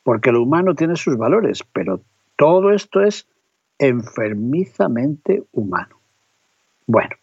Porque 0.01 0.31
lo 0.31 0.41
humano 0.41 0.73
tiene 0.73 0.95
sus 0.95 1.15
valores, 1.15 1.63
pero 1.71 2.01
todo 2.37 2.71
esto 2.71 3.01
es 3.01 3.27
enfermizamente 3.77 5.43
humano. 5.51 5.99
Bueno, 6.87 7.15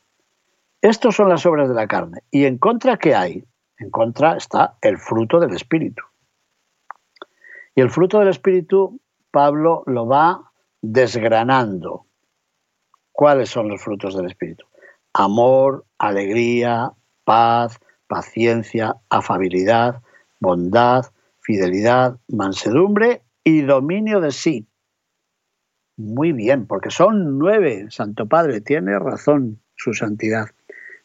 estas 0.81 1.17
son 1.17 1.29
las 1.29 1.45
obras 1.45 1.69
de 1.69 1.75
la 1.75 1.89
carne. 1.89 2.23
¿Y 2.31 2.45
en 2.45 2.59
contra 2.59 2.99
qué 2.99 3.17
hay? 3.17 3.45
En 3.79 3.91
contra 3.91 4.37
está 4.37 4.77
el 4.81 4.99
fruto 4.99 5.41
del 5.41 5.57
Espíritu. 5.57 6.05
Y 7.75 7.81
el 7.81 7.91
fruto 7.91 8.21
del 8.21 8.29
Espíritu, 8.29 9.01
Pablo 9.33 9.83
lo 9.87 10.07
va 10.07 10.53
desgranando. 10.81 12.07
¿Cuáles 13.11 13.51
son 13.51 13.69
los 13.69 13.83
frutos 13.83 14.17
del 14.17 14.27
Espíritu? 14.27 14.67
Amor, 15.15 15.85
alegría, 15.99 16.93
paz, 17.25 17.79
paciencia, 18.07 18.97
afabilidad, 19.09 20.03
bondad, 20.41 21.07
fidelidad, 21.41 22.19
mansedumbre 22.29 23.23
y 23.45 23.63
dominio 23.63 24.21
de 24.21 24.33
sí. 24.33 24.67
Muy 25.97 26.33
bien, 26.33 26.67
porque 26.67 26.91
son 26.91 27.39
nueve, 27.39 27.87
Santo 27.91 28.27
Padre, 28.27 28.61
tiene 28.61 28.99
razón 28.99 29.61
su 29.77 29.93
santidad 29.93 30.47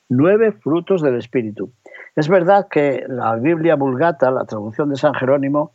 nueve 0.10 0.52
frutos 0.52 1.02
del 1.02 1.18
Espíritu. 1.18 1.72
Es 2.16 2.28
verdad 2.28 2.68
que 2.70 3.04
la 3.08 3.36
Biblia 3.36 3.76
Vulgata, 3.76 4.32
la 4.32 4.46
traducción 4.46 4.90
de 4.90 4.96
San 4.96 5.14
Jerónimo, 5.14 5.74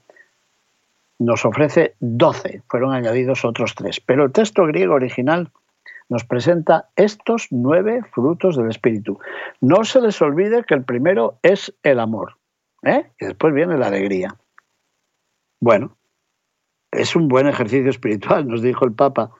nos 1.18 1.44
ofrece 1.44 1.94
doce, 2.00 2.62
fueron 2.68 2.92
añadidos 2.92 3.44
otros 3.44 3.74
tres, 3.76 4.00
pero 4.00 4.24
el 4.24 4.32
texto 4.32 4.66
griego 4.66 4.94
original 4.94 5.50
nos 6.12 6.24
presenta 6.24 6.90
estos 6.94 7.48
nueve 7.50 8.02
frutos 8.12 8.56
del 8.56 8.68
Espíritu. 8.68 9.18
No 9.60 9.84
se 9.84 10.00
les 10.00 10.20
olvide 10.20 10.64
que 10.64 10.74
el 10.74 10.84
primero 10.84 11.38
es 11.42 11.74
el 11.82 11.98
amor, 11.98 12.36
¿eh? 12.82 13.10
y 13.18 13.26
después 13.26 13.54
viene 13.54 13.78
la 13.78 13.86
alegría. 13.86 14.36
Bueno, 15.58 15.96
es 16.90 17.16
un 17.16 17.28
buen 17.28 17.46
ejercicio 17.46 17.88
espiritual, 17.88 18.46
nos 18.46 18.60
dijo 18.60 18.84
el 18.84 18.92
Papa, 18.92 19.30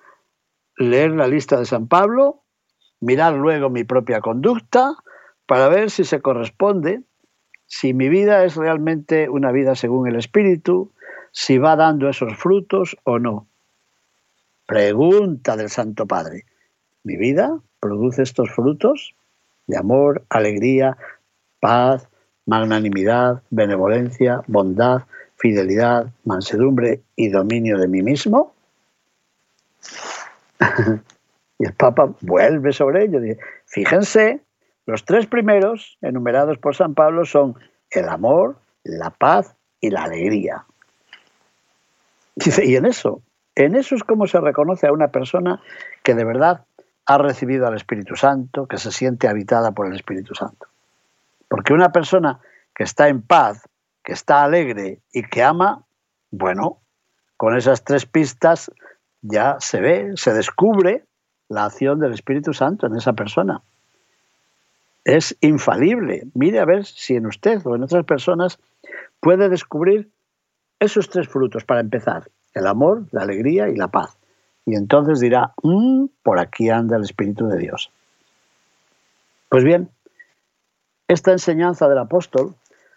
leer 0.78 1.10
la 1.10 1.28
lista 1.28 1.58
de 1.58 1.66
San 1.66 1.88
Pablo, 1.88 2.42
mirar 3.00 3.34
luego 3.34 3.68
mi 3.68 3.84
propia 3.84 4.22
conducta 4.22 4.94
para 5.44 5.68
ver 5.68 5.90
si 5.90 6.04
se 6.04 6.22
corresponde, 6.22 7.02
si 7.66 7.92
mi 7.92 8.08
vida 8.08 8.44
es 8.44 8.56
realmente 8.56 9.28
una 9.28 9.52
vida 9.52 9.74
según 9.74 10.08
el 10.08 10.16
Espíritu, 10.16 10.92
si 11.32 11.58
va 11.58 11.76
dando 11.76 12.08
esos 12.08 12.34
frutos 12.36 12.96
o 13.04 13.18
no. 13.18 13.46
Pregunta 14.66 15.56
del 15.56 15.68
Santo 15.68 16.06
Padre. 16.06 16.46
¿Mi 17.04 17.16
vida 17.16 17.58
produce 17.80 18.22
estos 18.22 18.50
frutos 18.50 19.14
de 19.66 19.76
amor, 19.76 20.24
alegría, 20.28 20.96
paz, 21.60 22.08
magnanimidad, 22.46 23.42
benevolencia, 23.50 24.42
bondad, 24.46 25.02
fidelidad, 25.36 26.12
mansedumbre 26.24 27.00
y 27.16 27.28
dominio 27.28 27.78
de 27.78 27.88
mí 27.88 28.02
mismo? 28.02 28.54
Y 31.58 31.66
el 31.66 31.74
Papa 31.74 32.12
vuelve 32.22 32.72
sobre 32.72 33.04
ello. 33.04 33.20
Dice, 33.20 33.38
fíjense, 33.66 34.40
los 34.84 35.04
tres 35.04 35.28
primeros 35.28 35.96
enumerados 36.00 36.58
por 36.58 36.74
San 36.74 36.92
Pablo 36.94 37.24
son 37.24 37.54
el 37.90 38.08
amor, 38.08 38.56
la 38.82 39.10
paz 39.10 39.54
y 39.80 39.90
la 39.90 40.02
alegría. 40.04 40.64
Y 42.34 42.74
en 42.74 42.86
eso, 42.86 43.22
en 43.54 43.76
eso 43.76 43.94
es 43.94 44.02
como 44.02 44.26
se 44.26 44.40
reconoce 44.40 44.88
a 44.88 44.92
una 44.92 45.08
persona 45.08 45.62
que 46.02 46.14
de 46.14 46.24
verdad 46.24 46.64
ha 47.06 47.18
recibido 47.18 47.66
al 47.66 47.74
Espíritu 47.74 48.16
Santo, 48.16 48.66
que 48.66 48.78
se 48.78 48.92
siente 48.92 49.28
habitada 49.28 49.72
por 49.72 49.86
el 49.86 49.94
Espíritu 49.94 50.34
Santo. 50.34 50.66
Porque 51.48 51.72
una 51.72 51.92
persona 51.92 52.40
que 52.74 52.84
está 52.84 53.08
en 53.08 53.22
paz, 53.22 53.68
que 54.02 54.12
está 54.12 54.44
alegre 54.44 55.00
y 55.12 55.22
que 55.22 55.42
ama, 55.42 55.82
bueno, 56.30 56.78
con 57.36 57.56
esas 57.56 57.84
tres 57.84 58.06
pistas 58.06 58.70
ya 59.20 59.56
se 59.60 59.80
ve, 59.80 60.12
se 60.16 60.32
descubre 60.32 61.04
la 61.48 61.64
acción 61.64 62.00
del 62.00 62.12
Espíritu 62.12 62.52
Santo 62.52 62.86
en 62.86 62.96
esa 62.96 63.12
persona. 63.12 63.62
Es 65.04 65.36
infalible. 65.40 66.22
Mire 66.34 66.60
a 66.60 66.64
ver 66.64 66.86
si 66.86 67.16
en 67.16 67.26
usted 67.26 67.60
o 67.64 67.74
en 67.74 67.82
otras 67.82 68.04
personas 68.04 68.58
puede 69.20 69.48
descubrir 69.48 70.08
esos 70.78 71.08
tres 71.10 71.28
frutos 71.28 71.64
para 71.64 71.80
empezar, 71.80 72.28
el 72.54 72.66
amor, 72.66 73.06
la 73.12 73.22
alegría 73.22 73.68
y 73.68 73.76
la 73.76 73.88
paz. 73.88 74.16
Y 74.64 74.76
entonces 74.76 75.20
dirá, 75.20 75.52
mm, 75.62 76.06
por 76.22 76.38
aquí 76.38 76.70
anda 76.70 76.96
el 76.96 77.02
Espíritu 77.02 77.48
de 77.48 77.58
Dios. 77.58 77.90
Pues 79.48 79.64
bien, 79.64 79.90
esta 81.08 81.32
enseñanza 81.32 81.88
del 81.88 81.98
apóstol 81.98 82.54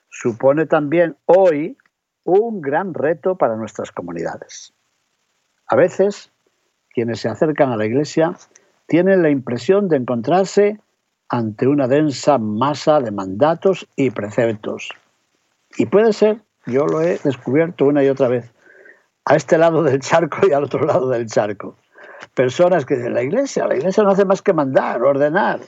supone 0.09 0.65
también 0.65 1.17
hoy 1.25 1.77
un 2.23 2.61
gran 2.61 2.93
reto 2.93 3.35
para 3.35 3.55
nuestras 3.55 3.91
comunidades. 3.91 4.73
A 5.67 5.75
veces 5.75 6.31
quienes 6.93 7.19
se 7.19 7.29
acercan 7.29 7.71
a 7.71 7.77
la 7.77 7.85
iglesia 7.85 8.37
tienen 8.87 9.21
la 9.21 9.29
impresión 9.29 9.89
de 9.89 9.97
encontrarse 9.97 10.79
ante 11.27 11.67
una 11.67 11.87
densa 11.87 12.37
masa 12.37 13.01
de 13.01 13.11
mandatos 13.11 13.87
y 13.95 14.11
preceptos. 14.11 14.89
Y 15.77 15.87
puede 15.87 16.13
ser, 16.13 16.39
yo 16.65 16.85
lo 16.85 17.01
he 17.01 17.19
descubierto 17.23 17.85
una 17.85 18.03
y 18.03 18.07
otra 18.07 18.29
vez, 18.29 18.49
a 19.25 19.35
este 19.35 19.57
lado 19.57 19.83
del 19.83 19.99
charco 19.99 20.47
y 20.47 20.53
al 20.53 20.63
otro 20.63 20.85
lado 20.85 21.09
del 21.09 21.27
charco. 21.27 21.75
Personas 22.33 22.85
que 22.85 22.95
dicen, 22.95 23.13
la 23.13 23.23
iglesia, 23.23 23.67
la 23.67 23.75
iglesia 23.75 24.03
no 24.03 24.11
hace 24.11 24.25
más 24.25 24.41
que 24.41 24.53
mandar, 24.53 25.01
ordenar. 25.01 25.59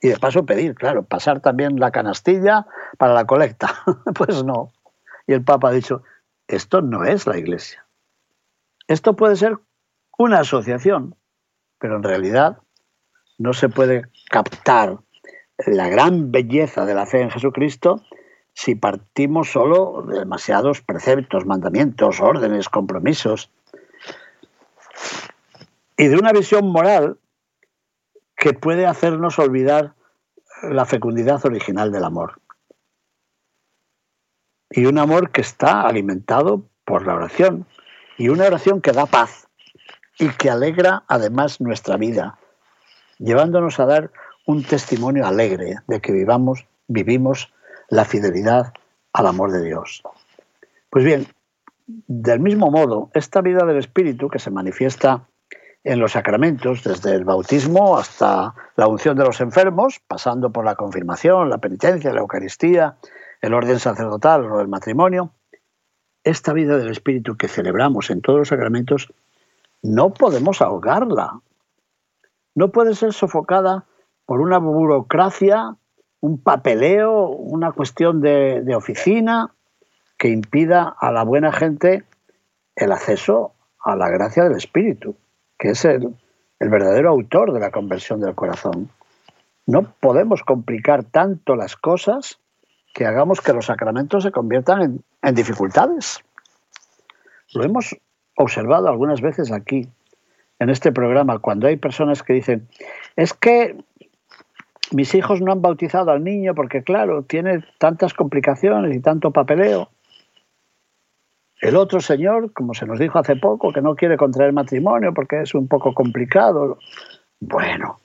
Y 0.00 0.08
de 0.08 0.18
paso 0.18 0.44
pedir, 0.44 0.74
claro, 0.74 1.04
pasar 1.04 1.40
también 1.40 1.80
la 1.80 1.90
canastilla 1.90 2.66
para 2.98 3.14
la 3.14 3.24
colecta. 3.24 3.74
pues 4.14 4.44
no. 4.44 4.72
Y 5.26 5.32
el 5.32 5.42
Papa 5.42 5.68
ha 5.68 5.72
dicho, 5.72 6.02
esto 6.46 6.82
no 6.82 7.04
es 7.04 7.26
la 7.26 7.38
iglesia. 7.38 7.86
Esto 8.86 9.16
puede 9.16 9.36
ser 9.36 9.56
una 10.18 10.40
asociación, 10.40 11.14
pero 11.78 11.96
en 11.96 12.02
realidad 12.02 12.58
no 13.38 13.54
se 13.54 13.68
puede 13.68 14.02
captar 14.28 14.98
la 15.66 15.88
gran 15.88 16.30
belleza 16.30 16.84
de 16.84 16.94
la 16.94 17.06
fe 17.06 17.22
en 17.22 17.30
Jesucristo 17.30 18.02
si 18.54 18.76
partimos 18.76 19.50
solo 19.50 20.02
de 20.08 20.20
demasiados 20.20 20.80
preceptos, 20.80 21.44
mandamientos, 21.44 22.20
órdenes, 22.20 22.68
compromisos 22.68 23.50
y 25.96 26.06
de 26.06 26.16
una 26.16 26.32
visión 26.32 26.70
moral 26.70 27.18
que 28.36 28.52
puede 28.52 28.86
hacernos 28.86 29.38
olvidar 29.38 29.94
la 30.62 30.84
fecundidad 30.84 31.44
original 31.44 31.92
del 31.92 32.04
amor. 32.04 32.40
Y 34.70 34.86
un 34.86 34.98
amor 34.98 35.30
que 35.30 35.40
está 35.40 35.82
alimentado 35.82 36.64
por 36.84 37.06
la 37.06 37.14
oración 37.14 37.66
y 38.18 38.28
una 38.28 38.46
oración 38.46 38.80
que 38.80 38.92
da 38.92 39.06
paz 39.06 39.48
y 40.18 40.28
que 40.30 40.50
alegra 40.50 41.04
además 41.08 41.60
nuestra 41.60 41.96
vida, 41.96 42.38
llevándonos 43.18 43.80
a 43.80 43.86
dar 43.86 44.10
un 44.46 44.62
testimonio 44.62 45.26
alegre 45.26 45.76
de 45.86 46.00
que 46.00 46.12
vivamos, 46.12 46.66
vivimos 46.86 47.52
la 47.88 48.04
fidelidad 48.04 48.72
al 49.12 49.26
amor 49.26 49.52
de 49.52 49.62
Dios. 49.62 50.02
Pues 50.90 51.04
bien, 51.04 51.26
del 51.86 52.40
mismo 52.40 52.70
modo, 52.70 53.10
esta 53.14 53.40
vida 53.40 53.64
del 53.64 53.78
Espíritu 53.78 54.28
que 54.28 54.38
se 54.38 54.50
manifiesta 54.50 55.26
en 55.84 56.00
los 56.00 56.12
sacramentos, 56.12 56.82
desde 56.82 57.14
el 57.14 57.24
bautismo 57.24 57.98
hasta 57.98 58.54
la 58.76 58.88
unción 58.88 59.16
de 59.16 59.24
los 59.24 59.40
enfermos, 59.40 60.00
pasando 60.06 60.50
por 60.50 60.64
la 60.64 60.76
confirmación, 60.76 61.50
la 61.50 61.58
penitencia, 61.58 62.12
la 62.12 62.20
Eucaristía, 62.20 62.96
el 63.42 63.52
orden 63.52 63.78
sacerdotal 63.78 64.50
o 64.50 64.60
el 64.62 64.68
matrimonio, 64.68 65.30
esta 66.24 66.54
vida 66.54 66.78
del 66.78 66.90
Espíritu 66.90 67.36
que 67.36 67.48
celebramos 67.48 68.08
en 68.08 68.22
todos 68.22 68.38
los 68.38 68.48
sacramentos, 68.48 69.12
no 69.82 70.14
podemos 70.14 70.62
ahogarla. 70.62 71.40
No 72.54 72.72
puede 72.72 72.94
ser 72.94 73.12
sofocada 73.12 73.84
por 74.24 74.40
una 74.40 74.56
burocracia, 74.56 75.76
un 76.24 76.38
papeleo, 76.38 77.26
una 77.26 77.72
cuestión 77.72 78.22
de, 78.22 78.74
oficina 78.74 79.52
que 80.16 80.28
impida 80.28 80.96
a 80.98 81.12
la 81.12 81.22
buena 81.22 81.52
gente 81.52 82.04
el 82.76 82.92
acceso 82.92 83.52
a 83.78 83.94
la 83.94 84.08
gracia 84.08 84.42
del 84.44 84.56
Espíritu 84.56 85.14
que 85.58 85.72
es 85.72 85.84
el, 85.84 86.16
verdadero 86.58 87.10
autor 87.10 87.52
de 87.52 87.60
la 87.60 87.70
conversión 87.70 88.20
del 88.20 88.34
corazón. 88.34 88.88
No 89.66 89.82
podemos 90.00 90.42
complicar 90.42 91.04
tanto 91.04 91.56
las 91.56 91.76
cosas 91.76 92.38
que 92.94 93.04
hagamos 93.04 93.42
que 93.42 93.52
los 93.52 93.66
sacramentos 93.66 94.22
se 94.22 94.32
conviertan 94.32 95.04
en, 95.20 95.34
dificultades. 95.34 96.20
Lo 97.52 97.64
hemos 97.64 97.94
observado 98.36 98.88
algunas 98.88 99.20
veces 99.20 99.52
aquí, 99.52 99.90
en 100.58 100.70
este 100.70 100.90
programa, 100.90 101.38
cuando 101.40 101.66
hay 101.66 101.76
personas 101.76 102.22
que 102.22 102.32
dicen, 102.32 102.66
es 103.14 103.34
que 103.34 103.76
mis 104.92 105.14
hijos 105.14 105.40
no 105.40 105.52
han 105.52 105.62
bautizado 105.62 106.10
al 106.10 106.24
niño 106.24 106.54
porque, 106.54 106.82
claro, 106.82 107.22
tiene 107.22 107.64
tantas 107.78 108.14
complicaciones 108.14 108.94
y 108.94 109.00
tanto 109.00 109.30
papeleo. 109.30 109.90
El 111.60 111.76
otro 111.76 112.00
señor, 112.00 112.52
como 112.52 112.74
se 112.74 112.86
nos 112.86 112.98
dijo 112.98 113.18
hace 113.18 113.36
poco, 113.36 113.72
que 113.72 113.80
no 113.80 113.94
quiere 113.94 114.16
contraer 114.16 114.52
matrimonio 114.52 115.14
porque 115.14 115.40
es 115.40 115.54
un 115.54 115.66
poco 115.66 115.94
complicado. 115.94 116.78
Bueno, 117.40 117.98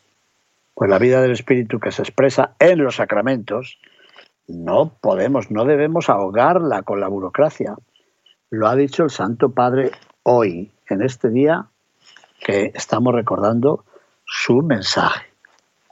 pues 0.73 0.89
la 0.89 0.99
vida 0.99 1.21
del 1.21 1.31
Espíritu 1.31 1.79
que 1.79 1.91
se 1.91 2.03
expresa 2.03 2.55
en 2.59 2.83
los 2.83 2.95
sacramentos, 2.95 3.79
no 4.47 4.93
podemos, 5.01 5.51
no 5.51 5.65
debemos 5.65 6.09
ahogarla 6.09 6.83
con 6.83 7.01
la 7.01 7.07
burocracia. 7.07 7.75
Lo 8.49 8.67
ha 8.67 8.75
dicho 8.75 9.03
el 9.03 9.09
Santo 9.09 9.51
Padre 9.51 9.91
hoy, 10.23 10.71
en 10.89 11.01
este 11.01 11.29
día 11.29 11.65
que 12.39 12.71
estamos 12.73 13.13
recordando 13.13 13.83
su 14.25 14.61
mensaje. 14.61 15.28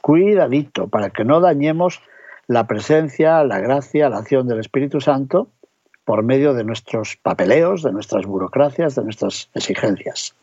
Cuidadito 0.08 0.88
para 0.88 1.10
que 1.10 1.22
no 1.22 1.38
dañemos 1.38 2.00
la 2.46 2.66
presencia, 2.66 3.44
la 3.44 3.58
gracia, 3.58 4.08
la 4.08 4.16
acción 4.16 4.48
del 4.48 4.58
Espíritu 4.58 5.02
Santo 5.02 5.50
por 6.06 6.22
medio 6.22 6.54
de 6.54 6.64
nuestros 6.64 7.16
papeleos, 7.16 7.82
de 7.82 7.92
nuestras 7.92 8.24
burocracias, 8.24 8.94
de 8.94 9.04
nuestras 9.04 9.50
exigencias. 9.52 10.34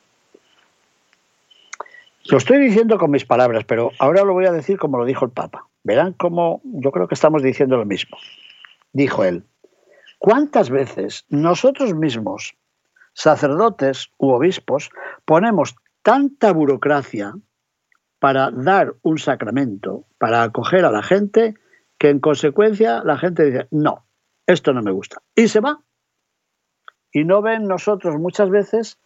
Lo 2.26 2.38
estoy 2.38 2.60
diciendo 2.60 3.00
con 3.00 3.10
mis 3.10 3.26
palabras, 3.26 3.64
pero 3.64 3.90
ahora 3.98 4.24
lo 4.24 4.34
voy 4.34 4.46
a 4.46 4.52
decir 4.52 4.78
como 4.78 5.00
lo 5.00 5.06
dijo 5.06 5.26
el 5.26 5.32
Papa. 5.32 5.66
Verán 5.84 6.14
cómo 6.14 6.62
yo 6.64 6.92
creo 6.92 7.08
que 7.08 7.16
estamos 7.16 7.42
diciendo 7.42 7.76
lo 7.76 7.86
mismo. 7.86 8.20
Dijo 8.94 9.24
él, 9.24 9.46
¿cuántas 10.20 10.70
veces 10.70 11.26
nosotros 11.30 11.96
mismos, 11.96 12.56
sacerdotes 13.14 14.12
u 14.20 14.30
obispos, 14.30 14.92
ponemos 15.26 15.76
tanta 16.04 16.52
burocracia 16.54 17.34
para 18.26 18.50
dar 18.50 18.96
un 19.04 19.20
sacramento, 19.20 20.06
para 20.18 20.42
acoger 20.42 20.84
a 20.84 20.90
la 20.90 21.04
gente, 21.04 21.54
que 22.00 22.10
en 22.10 22.20
consecuencia 22.20 23.04
la 23.04 23.20
gente 23.20 23.46
dice, 23.46 23.68
no, 23.70 24.08
esto 24.48 24.74
no 24.74 24.82
me 24.82 24.92
gusta. 24.92 25.22
Y 25.36 25.48
se 25.48 25.60
va. 25.60 25.84
Y 27.12 27.24
no 27.24 27.44
ven 27.44 27.68
nosotros 27.68 28.18
muchas 28.18 28.50
veces 28.50 28.98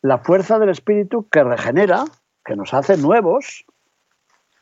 la 0.00 0.16
fuerza 0.16 0.58
del 0.58 0.70
Espíritu 0.70 1.28
que 1.28 1.44
regenera, 1.44 2.06
que 2.46 2.56
nos 2.56 2.72
hace 2.72 2.96
nuevos. 2.96 3.66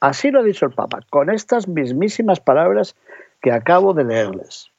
Así 0.01 0.33
lo 0.33 0.41
ha 0.41 0.43
dicho 0.43 0.67
el 0.67 0.73
Papa, 0.73 0.99
con 1.09 1.31
estas 1.31 1.69
mismísimas 1.69 2.41
palabras 2.41 2.97
que 3.41 3.53
acabo 3.53 3.95
de 3.95 4.03
leerles. 4.03 4.73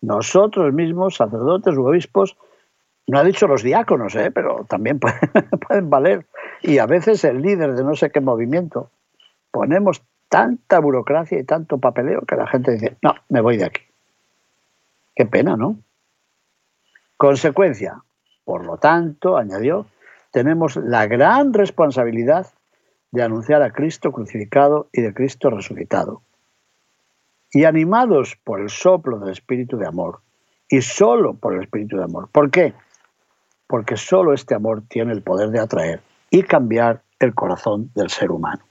Nosotros 0.00 0.74
mismos, 0.74 1.14
sacerdotes 1.14 1.76
u 1.76 1.86
obispos, 1.86 2.36
no 3.06 3.18
ha 3.18 3.24
dicho 3.24 3.46
los 3.46 3.62
diáconos, 3.62 4.14
¿eh? 4.14 4.30
pero 4.30 4.64
también 4.68 5.00
pueden, 5.68 5.90
valer. 5.90 6.26
Y 6.62 6.78
a 6.78 6.86
veces 6.86 7.24
el 7.24 7.42
líder 7.42 7.74
de 7.74 7.84
no 7.84 7.94
sé 7.94 8.10
qué 8.10 8.20
movimiento. 8.20 8.90
Ponemos 9.50 10.02
tanta 10.28 10.78
burocracia 10.78 11.38
y 11.38 11.44
tanto 11.44 11.78
papeleo 11.78 12.22
que 12.22 12.36
la 12.36 12.46
gente 12.46 12.72
dice, 12.72 12.96
no, 13.02 13.14
me 13.28 13.40
voy 13.40 13.56
de 13.56 13.66
aquí. 13.66 13.82
Qué 15.14 15.26
pena, 15.26 15.56
¿no? 15.56 15.76
Consecuencia, 17.16 18.02
por 18.44 18.64
lo 18.64 18.78
tanto, 18.78 19.36
añadió, 19.36 19.86
tenemos 20.30 20.76
la 20.76 21.06
gran 21.06 21.52
responsabilidad 21.52 22.46
de 23.10 23.22
anunciar 23.22 23.62
a 23.62 23.72
Cristo 23.72 24.10
crucificado 24.10 24.88
y 24.92 25.02
de 25.02 25.12
Cristo 25.12 25.50
resucitado. 25.50 26.22
Y 27.52 27.64
animados 27.64 28.36
por 28.42 28.60
el 28.60 28.70
soplo 28.70 29.18
del 29.18 29.30
Espíritu 29.30 29.76
de 29.76 29.86
amor, 29.86 30.20
y 30.70 30.80
solo 30.80 31.34
por 31.34 31.54
el 31.54 31.60
Espíritu 31.60 31.98
de 31.98 32.04
amor. 32.04 32.30
¿Por 32.32 32.50
qué? 32.50 32.72
Porque 33.72 33.96
solo 33.96 34.34
este 34.34 34.54
amor 34.54 34.82
tiene 34.86 35.14
el 35.14 35.22
poder 35.22 35.48
de 35.48 35.58
atraer 35.58 36.02
y 36.28 36.42
cambiar 36.42 37.00
el 37.18 37.34
corazón 37.34 37.90
del 37.94 38.10
ser 38.10 38.30
humano. 38.30 38.62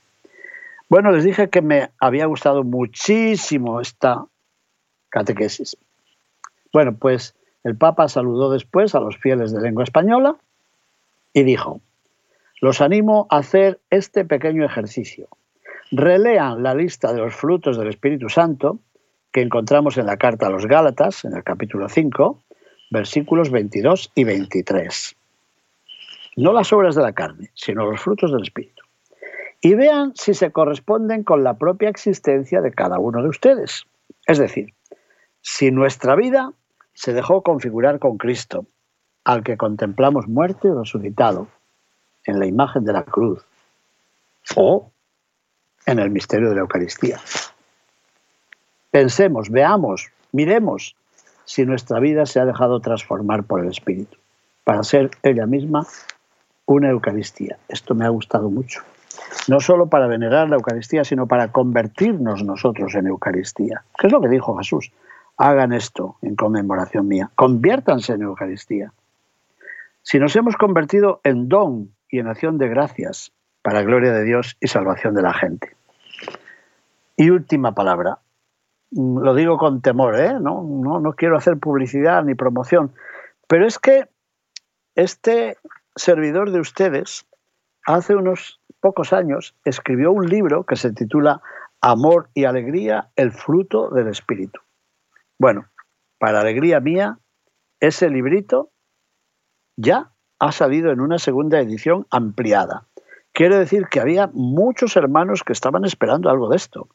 Bueno, 0.90 1.10
les 1.10 1.24
dije 1.24 1.50
que 1.50 1.64
me 1.64 1.90
había 2.00 2.28
gustado 2.28 2.64
muchísimo 2.64 3.82
esta 3.82 4.26
catequesis. 5.10 5.76
Bueno, 6.72 6.94
pues 6.94 7.34
el 7.64 7.76
Papa 7.76 8.10
saludó 8.10 8.52
después 8.52 8.94
a 8.94 9.00
los 9.00 9.18
fieles 9.18 9.52
de 9.52 9.62
lengua 9.62 9.86
española 9.86 10.36
y 11.34 11.42
dijo, 11.42 11.82
los 12.62 12.80
animo 12.80 13.26
a 13.32 13.38
hacer 13.38 13.80
este 13.90 14.24
pequeño 14.24 14.64
ejercicio. 14.64 15.30
Relean 15.90 16.62
la 16.62 16.76
lista 16.76 17.12
de 17.12 17.22
los 17.22 17.34
frutos 17.34 17.76
del 17.76 17.88
Espíritu 17.88 18.30
Santo 18.30 18.78
que 19.32 19.42
encontramos 19.42 19.98
en 19.98 20.06
la 20.06 20.18
carta 20.18 20.46
a 20.46 20.52
los 20.52 20.68
Gálatas, 20.68 21.26
en 21.26 21.36
el 21.36 21.44
capítulo 21.44 21.90
5, 21.90 22.44
versículos 22.91 23.49
22 23.49 24.12
y 24.13 24.23
23. 24.25 25.15
No 26.36 26.54
las 26.54 26.71
obras 26.71 26.93
de 26.95 27.01
la 27.01 27.13
carne, 27.13 27.49
sino 27.56 27.89
los 27.89 27.99
frutos 27.99 28.32
del 28.32 28.43
Espíritu. 28.43 28.84
Y 29.62 29.73
vean 29.73 30.13
si 30.15 30.34
se 30.34 30.51
corresponden 30.51 31.23
con 31.23 31.43
la 31.43 31.58
propia 31.58 31.89
existencia 31.89 32.62
de 32.62 32.71
cada 32.71 32.99
uno 32.99 33.23
de 33.23 33.30
ustedes. 33.30 33.86
Es 34.27 34.38
decir, 34.38 34.73
si 35.41 35.71
nuestra 35.71 36.15
vida 36.15 36.54
se 36.93 37.13
dejó 37.13 37.41
configurar 37.41 37.99
con 37.99 38.17
Cristo, 38.17 38.65
al 39.23 39.43
que 39.43 39.58
contemplamos 39.58 40.27
muerto 40.27 40.67
y 40.67 40.71
resucitado 40.71 41.47
en 42.25 42.39
la 42.39 42.45
imagen 42.45 42.84
de 42.84 42.93
la 42.93 43.04
cruz 43.04 43.45
o 44.56 44.91
en 45.86 45.99
el 45.99 46.10
misterio 46.10 46.49
de 46.49 46.56
la 46.56 46.62
Eucaristía. 46.62 47.19
Pensemos, 48.89 49.49
veamos, 49.49 50.12
miremos 50.32 50.95
si 51.52 51.66
nuestra 51.66 52.00
vida 52.00 52.26
se 52.26 52.40
ha 52.40 52.46
dejado 52.46 52.80
transformar 52.80 53.44
por 53.44 53.60
el 53.60 53.68
Espíritu, 53.68 54.18
para 54.64 54.84
ser 54.84 55.12
ella 55.22 55.46
misma 55.46 55.86
una 56.66 56.90
Eucaristía. 56.90 57.58
Esto 57.68 57.94
me 57.94 58.06
ha 58.06 58.10
gustado 58.10 58.50
mucho. 58.50 58.84
No 59.50 59.60
solo 59.60 59.88
para 59.88 60.08
venerar 60.08 60.48
la 60.48 60.56
Eucaristía, 60.56 61.04
sino 61.04 61.28
para 61.28 61.52
convertirnos 61.52 62.42
nosotros 62.46 62.96
en 62.96 63.08
Eucaristía. 63.08 63.84
¿Qué 64.00 64.08
es 64.08 64.14
lo 64.14 64.22
que 64.22 64.30
dijo 64.30 64.56
Jesús? 64.56 64.94
hagan 65.36 65.74
esto 65.74 66.16
en 66.22 66.36
conmemoración 66.36 67.08
mía, 67.08 67.32
conviértanse 67.36 68.14
en 68.14 68.22
Eucaristía. 68.22 68.94
Si 70.04 70.20
nos 70.20 70.36
hemos 70.38 70.56
convertido 70.56 71.20
en 71.26 71.50
don 71.50 71.94
y 72.10 72.20
en 72.20 72.28
acción 72.28 72.60
de 72.60 72.70
gracias 72.70 73.34
para 73.62 73.82
gloria 73.82 74.14
de 74.14 74.24
Dios 74.24 74.56
y 74.62 74.68
salvación 74.68 75.16
de 75.16 75.22
la 75.22 75.34
gente. 75.34 75.76
Y 77.18 77.30
última 77.30 77.74
palabra, 77.74 78.20
lo 78.91 79.34
digo 79.34 79.58
con 79.58 79.82
temor, 79.82 80.19
¿eh? 80.19 80.34
no, 80.39 80.63
no, 80.63 80.99
no 80.99 81.13
quiero 81.13 81.38
hacer 81.38 81.58
publicidad 81.58 82.23
ni 82.23 82.36
promoción, 82.36 82.93
pero 83.47 83.65
es 83.65 83.80
que 83.80 84.08
este 84.95 85.58
servidor 85.95 86.51
de 86.51 86.60
ustedes 86.60 87.25
hace 87.86 88.15
unos 88.15 88.60
pocos 88.80 89.13
años 89.13 89.56
escribió 89.63 90.12
un 90.12 90.27
libro 90.27 90.65
que 90.65 90.75
se 90.75 90.91
titula 90.91 91.41
Amor 91.80 92.30
y 92.34 92.45
Alegría, 92.45 93.10
el 93.15 93.32
fruto 93.32 93.89
del 93.89 94.08
Espíritu. 94.08 94.60
Bueno, 95.39 95.65
para 96.19 96.41
alegría 96.41 96.80
mía, 96.80 97.17
ese 97.80 98.10
librito 98.10 98.69
ya 99.75 100.12
ha 100.39 100.51
salido 100.51 100.91
en 100.91 100.99
una 100.99 101.17
segunda 101.17 101.60
edición 101.60 102.06
ampliada. 102.12 102.86
Quiere 103.32 103.58
decir 103.58 103.88
que 103.89 103.99
había 103.99 104.30
muchos 104.34 104.95
hermanos 104.97 105.43
que 105.43 105.54
estaban 105.54 105.86
esperando 105.86 106.30
algo 106.30 106.49
de 106.49 106.58
esto. 106.58 106.89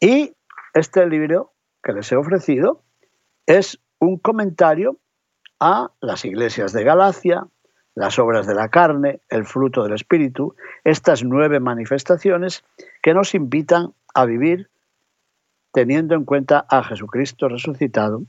Y 0.00 0.32
este 0.74 1.06
libro 1.06 1.52
que 1.82 1.92
les 1.92 2.10
he 2.12 2.16
ofrecido 2.16 2.82
es 3.46 3.80
un 3.98 4.18
comentario 4.18 4.98
a 5.58 5.90
las 6.00 6.24
iglesias 6.24 6.72
de 6.72 6.84
Galacia, 6.84 7.46
las 7.94 8.18
obras 8.18 8.46
de 8.46 8.54
la 8.54 8.68
carne, 8.68 9.20
el 9.28 9.44
fruto 9.44 9.82
del 9.82 9.94
Espíritu, 9.94 10.54
estas 10.84 11.22
nueve 11.24 11.60
manifestaciones 11.60 12.64
que 13.02 13.14
nos 13.14 13.34
invitan 13.34 13.92
a 14.14 14.24
vivir 14.24 14.70
teniendo 15.72 16.14
en 16.14 16.24
cuenta 16.24 16.66
a 16.68 16.82
Jesucristo 16.82 17.48
resucitado 17.48 18.22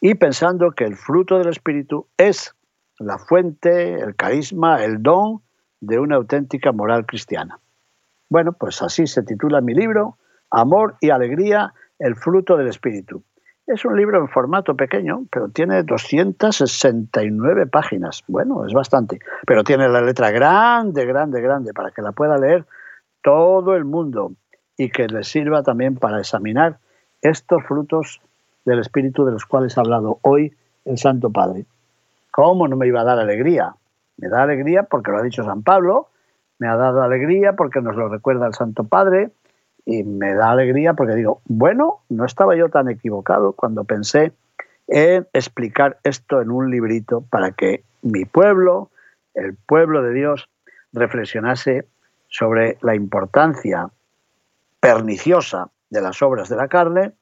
y 0.00 0.14
pensando 0.14 0.70
que 0.72 0.84
el 0.84 0.96
fruto 0.96 1.38
del 1.38 1.48
Espíritu 1.48 2.06
es 2.16 2.54
la 2.98 3.18
fuente, 3.18 3.94
el 3.94 4.14
carisma, 4.16 4.84
el 4.84 5.02
don 5.02 5.42
de 5.80 5.98
una 5.98 6.16
auténtica 6.16 6.72
moral 6.72 7.06
cristiana. 7.06 7.58
Bueno, 8.28 8.52
pues 8.52 8.82
así 8.82 9.06
se 9.06 9.22
titula 9.22 9.60
mi 9.60 9.74
libro, 9.74 10.18
Amor 10.50 10.96
y 11.00 11.10
Alegría, 11.10 11.72
el 11.98 12.16
fruto 12.16 12.56
del 12.56 12.68
Espíritu. 12.68 13.22
Es 13.66 13.84
un 13.84 13.96
libro 13.96 14.18
en 14.18 14.28
formato 14.28 14.74
pequeño, 14.74 15.26
pero 15.30 15.48
tiene 15.48 15.84
269 15.84 17.66
páginas. 17.66 18.24
Bueno, 18.26 18.66
es 18.66 18.72
bastante. 18.72 19.20
Pero 19.46 19.62
tiene 19.62 19.88
la 19.88 20.00
letra 20.00 20.30
grande, 20.32 21.04
grande, 21.04 21.40
grande, 21.40 21.72
para 21.72 21.92
que 21.92 22.02
la 22.02 22.10
pueda 22.10 22.36
leer 22.36 22.66
todo 23.22 23.76
el 23.76 23.84
mundo 23.84 24.32
y 24.76 24.90
que 24.90 25.06
le 25.06 25.22
sirva 25.22 25.62
también 25.62 25.96
para 25.96 26.18
examinar 26.18 26.78
estos 27.22 27.62
frutos 27.64 28.20
del 28.64 28.80
Espíritu 28.80 29.24
de 29.24 29.32
los 29.32 29.44
cuales 29.44 29.76
ha 29.78 29.82
hablado 29.82 30.18
hoy 30.22 30.52
el 30.84 30.98
Santo 30.98 31.30
Padre. 31.30 31.66
¿Cómo 32.30 32.66
no 32.66 32.76
me 32.76 32.86
iba 32.86 33.02
a 33.02 33.04
dar 33.04 33.18
alegría? 33.18 33.74
Me 34.16 34.28
da 34.28 34.42
alegría 34.42 34.84
porque 34.84 35.10
lo 35.10 35.18
ha 35.18 35.22
dicho 35.22 35.44
San 35.44 35.62
Pablo, 35.62 36.08
me 36.58 36.68
ha 36.68 36.76
dado 36.76 37.02
alegría 37.02 37.54
porque 37.54 37.80
nos 37.80 37.96
lo 37.96 38.08
recuerda 38.08 38.46
el 38.46 38.54
Santo 38.54 38.84
Padre, 38.84 39.30
y 39.84 40.02
me 40.04 40.34
da 40.34 40.50
alegría 40.50 40.94
porque 40.94 41.14
digo, 41.14 41.40
bueno, 41.46 42.00
no 42.08 42.24
estaba 42.24 42.56
yo 42.56 42.68
tan 42.68 42.88
equivocado 42.88 43.52
cuando 43.52 43.84
pensé 43.84 44.32
en 44.86 45.26
explicar 45.32 45.98
esto 46.02 46.40
en 46.40 46.50
un 46.50 46.70
librito 46.70 47.22
para 47.30 47.52
que 47.52 47.84
mi 48.02 48.24
pueblo, 48.24 48.90
el 49.34 49.54
pueblo 49.54 50.02
de 50.02 50.12
Dios, 50.12 50.48
reflexionase 50.92 51.86
sobre 52.28 52.78
la 52.80 52.94
importancia 52.94 53.90
perniciosa 54.80 55.70
de 55.90 56.00
las 56.00 56.22
obras 56.22 56.48
de 56.48 56.56
la 56.56 56.68
carne 56.68 57.12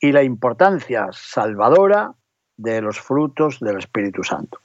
y 0.00 0.12
la 0.12 0.22
importancia 0.22 1.08
salvadora 1.12 2.14
de 2.56 2.80
los 2.80 3.00
frutos 3.00 3.60
del 3.60 3.78
Espíritu 3.78 4.22
Santo. 4.22 4.58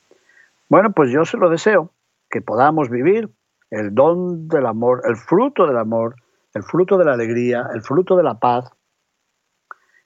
Bueno, 0.69 0.91
pues 0.91 1.11
yo 1.11 1.25
se 1.25 1.37
lo 1.37 1.49
deseo, 1.49 1.91
que 2.29 2.41
podamos 2.41 2.89
vivir 2.89 3.29
el 3.69 3.93
don 3.93 4.47
del 4.47 4.65
amor, 4.65 5.01
el 5.05 5.15
fruto 5.15 5.65
del 5.65 5.77
amor, 5.77 6.15
el 6.53 6.63
fruto 6.63 6.97
de 6.97 7.05
la 7.05 7.13
alegría, 7.13 7.69
el 7.73 7.81
fruto 7.81 8.15
de 8.15 8.23
la 8.23 8.39
paz, 8.39 8.71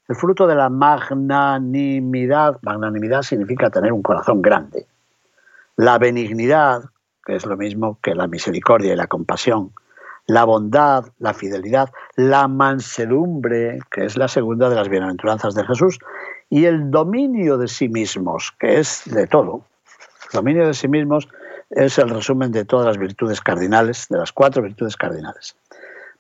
el 0.08 0.16
fruto 0.16 0.46
de 0.46 0.56
la 0.56 0.70
magnanimidad. 0.70 2.60
Magnanimidad 2.64 3.22
significa 3.22 3.70
tener 3.70 3.94
un 3.94 4.02
corazón 4.02 4.42
grande. 4.42 4.88
La 5.78 5.98
benignidad, 5.98 6.84
que 7.26 7.36
es 7.36 7.46
lo 7.46 7.56
mismo 7.56 7.98
que 8.02 8.14
la 8.14 8.28
misericordia 8.28 8.94
y 8.94 8.98
la 8.98 9.08
compasión. 9.08 9.72
La 10.28 10.44
bondad, 10.44 11.06
la 11.20 11.34
fidelidad, 11.34 11.90
la 12.16 12.48
mansedumbre, 12.48 13.80
que 13.90 14.06
es 14.06 14.18
la 14.18 14.28
segunda 14.28 14.70
de 14.70 14.76
las 14.76 14.90
bienaventuranzas 14.90 15.56
de 15.56 15.66
Jesús, 15.66 15.98
y 16.50 16.66
el 16.66 16.92
dominio 16.92 17.58
de 17.58 17.68
sí 17.68 17.88
mismos, 17.88 18.54
que 18.60 18.80
es 18.80 19.04
de 19.06 19.28
todo. 19.28 19.64
El 20.26 20.38
dominio 20.40 20.68
de 20.68 20.74
sí 20.74 20.88
mismos 20.88 21.30
es 21.70 21.98
el 21.98 22.10
resumen 22.10 22.52
de 22.52 22.66
todas 22.66 22.86
las 22.86 22.98
virtudes 22.98 23.40
cardinales, 23.40 24.08
de 24.10 24.18
las 24.18 24.32
cuatro 24.32 24.62
virtudes 24.62 24.98
cardinales. 24.98 25.56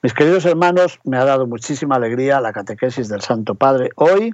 Mis 0.03 0.15
queridos 0.15 0.45
hermanos, 0.45 0.99
me 1.03 1.17
ha 1.17 1.25
dado 1.25 1.45
muchísima 1.45 1.97
alegría 1.97 2.41
la 2.41 2.53
catequesis 2.53 3.07
del 3.07 3.21
Santo 3.21 3.53
Padre 3.53 3.91
hoy 3.95 4.33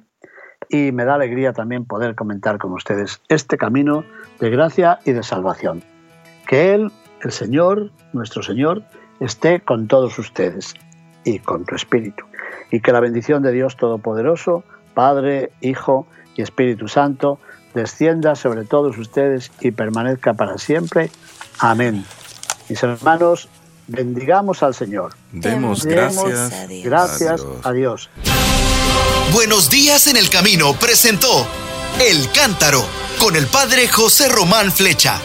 y 0.70 0.94
me 0.94 1.04
da 1.04 1.16
alegría 1.16 1.52
también 1.52 1.84
poder 1.84 2.16
comentar 2.16 2.58
con 2.58 2.72
ustedes 2.72 3.22
este 3.28 3.58
camino 3.58 4.06
de 4.40 4.50
gracia 4.50 5.00
y 5.04 5.12
de 5.12 5.24
salvación. 5.24 5.84
Que 6.48 6.74
Él, 6.74 6.90
el 7.22 7.34
Señor, 7.34 7.92
nuestro 8.14 8.44
Señor, 8.44 8.84
esté 9.20 9.60
con 9.60 9.90
todos 9.90 10.18
ustedes 10.18 10.74
y 11.26 11.40
con 11.40 11.66
tu 11.66 11.76
espíritu. 11.76 12.24
Y 12.72 12.80
que 12.80 12.94
la 12.94 13.02
bendición 13.02 13.44
de 13.44 13.52
Dios 13.52 13.76
Todopoderoso, 13.76 14.64
Padre, 14.94 15.52
Hijo 15.60 16.08
y 16.38 16.44
Espíritu 16.44 16.88
Santo, 16.88 17.40
descienda 17.74 18.36
sobre 18.36 18.64
todos 18.64 18.98
ustedes 18.98 19.52
y 19.60 19.72
permanezca 19.72 20.34
para 20.34 20.58
siempre. 20.60 21.12
Amén. 21.60 22.06
Mis 22.70 22.82
hermanos, 22.84 23.50
bendigamos 23.88 24.64
al 24.64 24.76
Señor. 24.76 25.14
Demos 25.32 25.86
gracias. 25.86 26.52
Gracias 26.84 27.42
a 27.64 27.72
Dios. 27.72 28.10
Buenos 29.34 29.70
días 29.70 30.08
en 30.08 30.18
el 30.18 30.30
camino 30.30 30.74
presentó 30.80 31.48
El 32.00 32.32
Cántaro 32.32 32.86
con 33.20 33.36
el 33.36 33.48
Padre 33.48 33.88
José 33.88 34.30
Román 34.30 34.72
Flecha. 34.72 35.20